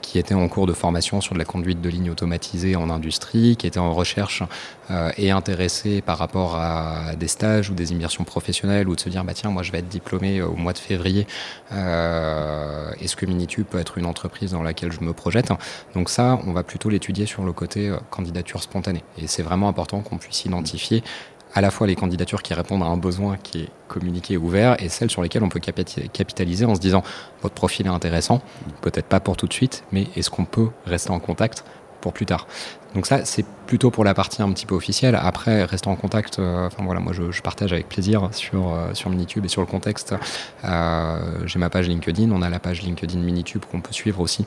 qui 0.00 0.18
étaient 0.18 0.34
en 0.34 0.48
cours 0.48 0.66
de 0.66 0.72
formation 0.72 1.20
sur 1.20 1.34
de 1.34 1.38
la 1.38 1.44
conduite 1.44 1.80
de 1.80 1.88
ligne 1.88 2.10
automatisée 2.10 2.76
en 2.76 2.90
industrie, 2.90 3.56
qui 3.56 3.66
étaient 3.66 3.78
en 3.78 3.92
recherche 3.92 4.42
et 5.16 5.30
intéressées 5.30 6.02
par 6.02 6.18
rapport 6.18 6.56
à 6.56 7.16
des 7.18 7.28
stages 7.28 7.70
ou 7.70 7.74
des 7.74 7.92
immersions 7.92 8.24
professionnelles 8.24 8.88
ou 8.88 8.94
de 8.94 9.00
se 9.00 9.08
dire 9.08 9.23
bah 9.24 9.34
tiens 9.34 9.50
moi 9.50 9.62
je 9.62 9.72
vais 9.72 9.78
être 9.78 9.88
diplômé 9.88 10.38
euh, 10.38 10.46
au 10.46 10.56
mois 10.56 10.72
de 10.72 10.78
février. 10.78 11.26
Euh, 11.72 12.90
est-ce 13.00 13.16
que 13.16 13.26
Minitube 13.26 13.66
peut 13.66 13.78
être 13.78 13.98
une 13.98 14.06
entreprise 14.06 14.52
dans 14.52 14.62
laquelle 14.62 14.92
je 14.92 15.00
me 15.00 15.12
projette 15.12 15.52
donc 15.94 16.08
ça 16.08 16.38
on 16.46 16.52
va 16.52 16.62
plutôt 16.62 16.88
l'étudier 16.88 17.26
sur 17.26 17.44
le 17.44 17.52
côté 17.52 17.88
euh, 17.88 17.96
candidature 18.10 18.62
spontanée. 18.62 19.04
Et 19.18 19.26
c'est 19.26 19.42
vraiment 19.42 19.68
important 19.68 20.00
qu'on 20.00 20.18
puisse 20.18 20.44
identifier 20.44 21.02
à 21.54 21.60
la 21.60 21.70
fois 21.70 21.86
les 21.86 21.94
candidatures 21.94 22.42
qui 22.42 22.52
répondent 22.52 22.82
à 22.82 22.86
un 22.86 22.96
besoin 22.96 23.36
qui 23.36 23.62
est 23.62 23.68
communiqué 23.86 24.36
ouvert 24.36 24.76
et 24.82 24.88
celles 24.88 25.10
sur 25.10 25.22
lesquelles 25.22 25.44
on 25.44 25.48
peut 25.48 25.60
capitaliser 25.60 26.64
en 26.64 26.74
se 26.74 26.80
disant 26.80 27.02
votre 27.42 27.54
profil 27.54 27.86
est 27.86 27.90
intéressant, 27.90 28.42
peut-être 28.80 29.06
pas 29.06 29.20
pour 29.20 29.36
tout 29.36 29.46
de 29.46 29.52
suite, 29.52 29.84
mais 29.92 30.08
est-ce 30.16 30.30
qu'on 30.30 30.44
peut 30.46 30.70
rester 30.84 31.10
en 31.10 31.20
contact 31.20 31.64
pour 32.04 32.12
plus 32.12 32.26
tard. 32.26 32.46
Donc 32.94 33.06
ça, 33.06 33.24
c'est 33.24 33.46
plutôt 33.66 33.90
pour 33.90 34.04
la 34.04 34.12
partie 34.12 34.42
un 34.42 34.52
petit 34.52 34.66
peu 34.66 34.74
officielle. 34.74 35.18
Après, 35.20 35.64
rester 35.64 35.88
en 35.88 35.96
contact, 35.96 36.38
euh, 36.38 36.66
enfin 36.66 36.84
voilà, 36.84 37.00
moi 37.00 37.14
je, 37.14 37.40
partage 37.40 37.72
avec 37.72 37.88
plaisir 37.88 38.28
sur, 38.32 38.72
euh, 38.72 38.92
sur 38.92 39.08
Minitube 39.08 39.46
et 39.46 39.48
sur 39.48 39.62
le 39.62 39.66
contexte. 39.66 40.14
Euh, 40.64 41.46
j'ai 41.46 41.58
ma 41.58 41.70
page 41.70 41.88
LinkedIn, 41.88 42.30
on 42.30 42.42
a 42.42 42.50
la 42.50 42.58
page 42.58 42.82
LinkedIn 42.82 43.18
Minitube 43.18 43.64
qu'on 43.64 43.80
peut 43.80 43.92
suivre 43.92 44.20
aussi, 44.20 44.44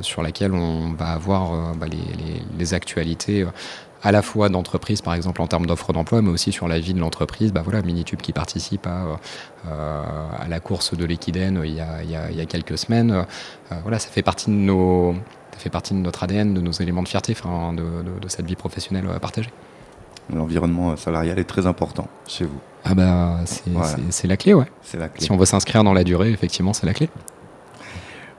sur 0.00 0.22
laquelle 0.22 0.52
on 0.52 0.92
va 0.92 1.08
avoir 1.08 1.74
bah, 1.74 1.86
les, 1.90 2.42
les, 2.56 2.74
actualités 2.74 3.44
à 4.04 4.12
la 4.12 4.22
fois 4.22 4.48
d'entreprise, 4.48 5.02
par 5.02 5.14
exemple 5.14 5.42
en 5.42 5.48
termes 5.48 5.66
d'offres 5.66 5.92
d'emploi, 5.92 6.22
mais 6.22 6.30
aussi 6.30 6.52
sur 6.52 6.68
la 6.68 6.78
vie 6.78 6.94
de 6.94 7.00
l'entreprise. 7.00 7.52
Bah 7.52 7.62
voilà, 7.64 7.82
Minitube 7.82 8.20
qui 8.20 8.32
participe 8.32 8.86
à, 8.86 9.18
à 9.66 10.48
la 10.48 10.60
course 10.60 10.94
de 10.94 11.04
l'Equiden 11.04 11.60
il, 11.64 11.70
il, 11.70 12.20
il, 12.30 12.36
y 12.36 12.40
a 12.40 12.46
quelques 12.46 12.78
semaines. 12.78 13.26
voilà, 13.82 13.98
ça 13.98 14.08
fait 14.08 14.22
partie 14.22 14.50
de 14.50 14.56
nos, 14.56 15.16
fait 15.58 15.70
partie 15.70 15.94
de 15.94 15.98
notre 15.98 16.22
ADN, 16.22 16.54
de 16.54 16.60
nos 16.60 16.72
éléments 16.72 17.02
de 17.02 17.08
fierté, 17.08 17.34
enfin, 17.38 17.72
de, 17.72 17.82
cette 18.28 18.46
vie 18.46 18.56
professionnelle 18.56 19.06
à 19.14 19.20
partager. 19.20 19.50
L'environnement 20.32 20.96
salarial 20.96 21.38
est 21.38 21.44
très 21.44 21.66
important 21.66 22.06
chez 22.26 22.44
vous. 22.44 22.60
Ah 22.84 22.94
bah 22.94 23.38
c'est 24.10 24.26
la 24.26 24.36
clé, 24.36 24.54
ouais. 24.54 24.66
La 24.94 25.08
clé. 25.08 25.24
Si 25.24 25.32
on 25.32 25.36
veut 25.36 25.46
s'inscrire 25.46 25.84
dans 25.84 25.94
la 25.94 26.04
durée, 26.04 26.30
effectivement, 26.30 26.72
c'est 26.72 26.86
la 26.86 26.94
clé. 26.94 27.08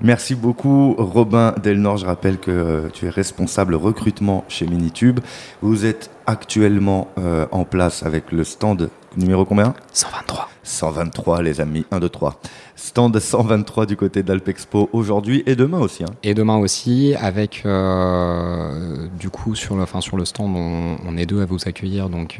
Merci 0.01 0.33
beaucoup 0.33 0.95
Robin 0.97 1.53
Delnor. 1.61 1.97
Je 1.97 2.05
rappelle 2.05 2.37
que 2.37 2.51
euh, 2.51 2.89
tu 2.93 3.05
es 3.05 3.09
responsable 3.09 3.75
recrutement 3.75 4.45
chez 4.47 4.65
Minitube. 4.65 5.19
Vous 5.61 5.85
êtes 5.85 6.09
actuellement 6.25 7.09
euh, 7.17 7.47
en 7.51 7.65
place 7.65 8.03
avec 8.03 8.31
le 8.31 8.45
stand 8.45 8.89
numéro 9.17 9.45
combien 9.45 9.73
123. 9.93 10.49
123 10.63 11.41
les 11.41 11.61
amis, 11.61 11.85
1, 11.91 11.99
2, 11.99 12.09
3. 12.09 12.39
Stand 12.75 13.19
123 13.19 13.85
du 13.85 13.97
côté 13.97 14.23
d'Alpexpo 14.23 14.89
aujourd'hui 14.93 15.43
et 15.45 15.55
demain 15.55 15.79
aussi. 15.79 16.03
Hein. 16.03 16.13
Et 16.23 16.33
demain 16.33 16.57
aussi, 16.57 17.15
avec 17.19 17.63
euh, 17.65 19.07
du 19.19 19.29
coup 19.29 19.55
sur 19.55 19.75
le, 19.75 19.81
enfin, 19.81 20.01
sur 20.01 20.15
le 20.15 20.25
stand, 20.25 20.55
on, 20.55 21.17
est 21.17 21.25
deux 21.25 21.41
à 21.41 21.45
vous 21.45 21.57
accueillir, 21.65 22.09
donc 22.09 22.39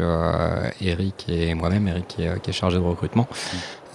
Eric 0.81 1.25
et 1.27 1.53
moi-même, 1.55 1.87
Eric 1.87 2.07
qui 2.07 2.23
est, 2.23 2.51
chargé 2.51 2.77
de 2.77 2.83
recrutement. 2.83 3.27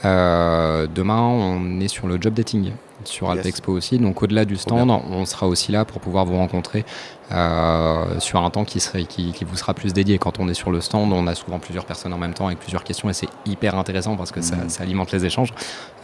Demain, 0.04 1.20
on 1.20 1.80
est 1.80 1.88
sur 1.88 2.06
le 2.06 2.20
job 2.20 2.34
dating 2.34 2.72
sur 3.08 3.30
Alpexpo 3.30 3.72
aussi. 3.72 3.98
Donc 3.98 4.22
au-delà 4.22 4.44
du 4.44 4.56
stand, 4.56 4.90
on 4.90 5.24
sera 5.24 5.46
aussi 5.46 5.72
là 5.72 5.84
pour 5.84 6.00
pouvoir 6.00 6.24
vous 6.24 6.36
rencontrer 6.36 6.84
euh, 7.32 8.18
sur 8.20 8.42
un 8.42 8.50
temps 8.50 8.64
qui, 8.64 8.80
serait, 8.80 9.04
qui, 9.04 9.34
vous 9.44 9.56
sera 9.56 9.74
plus 9.74 9.92
dédié. 9.92 10.18
Quand 10.18 10.38
on 10.38 10.48
est 10.48 10.54
sur 10.54 10.70
le 10.70 10.80
stand, 10.80 11.12
on 11.12 11.26
a 11.26 11.34
souvent 11.34 11.58
plusieurs 11.58 11.84
personnes 11.84 12.12
en 12.12 12.18
même 12.18 12.34
temps 12.34 12.46
avec 12.46 12.58
plusieurs 12.58 12.84
questions 12.84 13.08
et 13.10 13.12
c'est 13.12 13.28
hyper 13.46 13.76
intéressant 13.76 14.16
parce 14.16 14.32
que 14.32 14.40
ça, 14.40 14.56
mmh. 14.56 14.68
alimente 14.82 15.12
les 15.12 15.24
échanges. 15.24 15.52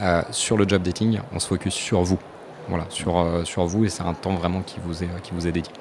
Euh, 0.01 0.23
sur 0.31 0.57
le 0.57 0.69
job 0.69 0.83
dating, 0.83 1.21
on 1.33 1.39
se 1.39 1.47
focus 1.47 1.75
sur 1.75 2.03
vous. 2.03 2.19
Voilà, 2.69 2.85
sur, 2.89 3.19
euh, 3.19 3.45
sur 3.45 3.65
vous 3.67 3.85
et 3.85 3.89
c'est 3.89 4.03
un 4.03 4.15
temps 4.15 4.35
vraiment 4.35 4.63
qui 4.63 4.77
vous 4.85 5.03
est, 5.03 5.09
qui 5.23 5.33
vous 5.33 5.47
est 5.47 5.53
dédié. 5.53 5.73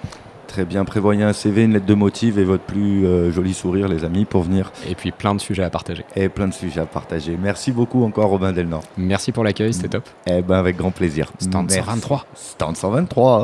Très 0.49 0.65
bien, 0.65 0.83
prévoyez 0.83 1.21
un 1.21 1.31
CV, 1.31 1.65
une 1.65 1.73
lettre 1.73 1.85
de 1.85 1.93
motive 1.93 2.39
et 2.39 2.43
votre 2.43 2.63
plus 2.63 3.05
euh, 3.05 3.31
joli 3.31 3.53
sourire, 3.53 3.87
les 3.87 4.03
amis, 4.03 4.25
pour 4.25 4.41
venir. 4.41 4.71
Et 4.87 4.95
puis 4.95 5.11
plein 5.11 5.35
de 5.35 5.39
sujets 5.39 5.61
à 5.61 5.69
partager. 5.69 6.03
Et 6.15 6.27
plein 6.27 6.47
de 6.47 6.53
sujets 6.53 6.81
à 6.81 6.87
partager. 6.87 7.37
Merci 7.39 7.71
beaucoup 7.71 8.03
encore, 8.03 8.31
Robin 8.31 8.51
Delnord. 8.51 8.81
Merci 8.97 9.31
pour 9.31 9.43
l'accueil, 9.43 9.75
c'était 9.75 9.89
top. 9.89 10.09
Eh 10.25 10.41
ben, 10.41 10.57
avec 10.57 10.75
grand 10.75 10.89
plaisir. 10.89 11.31
Stand 11.37 11.69
123. 11.69 12.25
Stand 12.33 12.75
123. 12.75 13.43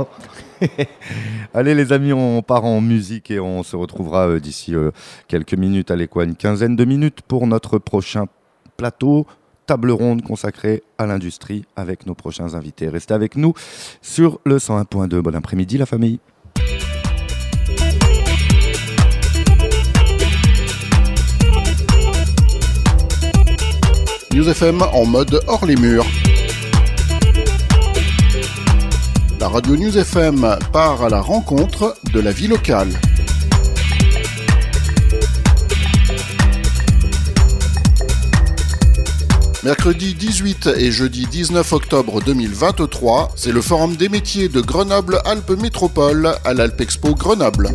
Hein. 0.62 0.68
Allez, 1.54 1.76
les 1.76 1.94
amis, 1.94 2.12
on 2.12 2.42
part 2.42 2.66
en 2.66 2.82
musique 2.82 3.30
et 3.30 3.40
on 3.40 3.62
se 3.62 3.76
retrouvera 3.76 4.28
euh, 4.28 4.40
d'ici 4.40 4.74
euh, 4.74 4.90
quelques 5.28 5.54
minutes. 5.54 5.92
Allez, 5.92 6.08
quoi, 6.08 6.24
une 6.24 6.36
quinzaine 6.36 6.76
de 6.76 6.86
minutes 6.86 7.22
pour 7.22 7.46
notre 7.46 7.78
prochain 7.78 8.26
plateau 8.78 9.28
table 9.68 9.92
ronde 9.92 10.24
consacrée 10.24 10.82
à 10.98 11.06
l'industrie 11.06 11.66
avec 11.76 12.08
nos 12.08 12.16
prochains 12.16 12.56
invités. 12.56 12.90
Restez 12.90 13.14
avec 13.14 13.36
nous 13.36 13.54
sur 14.02 14.40
le 14.44 14.58
101.2. 14.58 15.20
Bon 15.20 15.36
après-midi, 15.36 15.78
la 15.78 15.86
famille. 15.86 16.20
News 24.36 24.50
FM 24.50 24.82
en 24.82 25.06
mode 25.06 25.40
hors 25.48 25.66
les 25.66 25.78
murs. 25.78 26.06
La 29.40 29.48
radio 29.48 29.78
News 29.78 29.98
FM 29.98 30.58
part 30.74 31.02
à 31.04 31.08
la 31.08 31.22
rencontre 31.22 31.96
de 32.14 32.20
la 32.20 32.34
vie 32.34 32.50
locale. 32.50 32.90
Mercredi 39.64 40.14
18 40.16 40.68
et 40.80 40.92
jeudi 40.92 41.28
19 41.28 41.72
octobre 41.72 42.22
2023, 42.22 43.32
c'est 43.38 43.54
le 43.54 43.62
Forum 43.62 43.96
des 43.96 44.10
métiers 44.10 44.50
de 44.50 44.60
Grenoble-Alpes 44.60 45.52
Métropole 45.62 46.36
à 46.44 46.54
l'Alpexpo 46.54 47.16
Grenoble. 47.16 47.70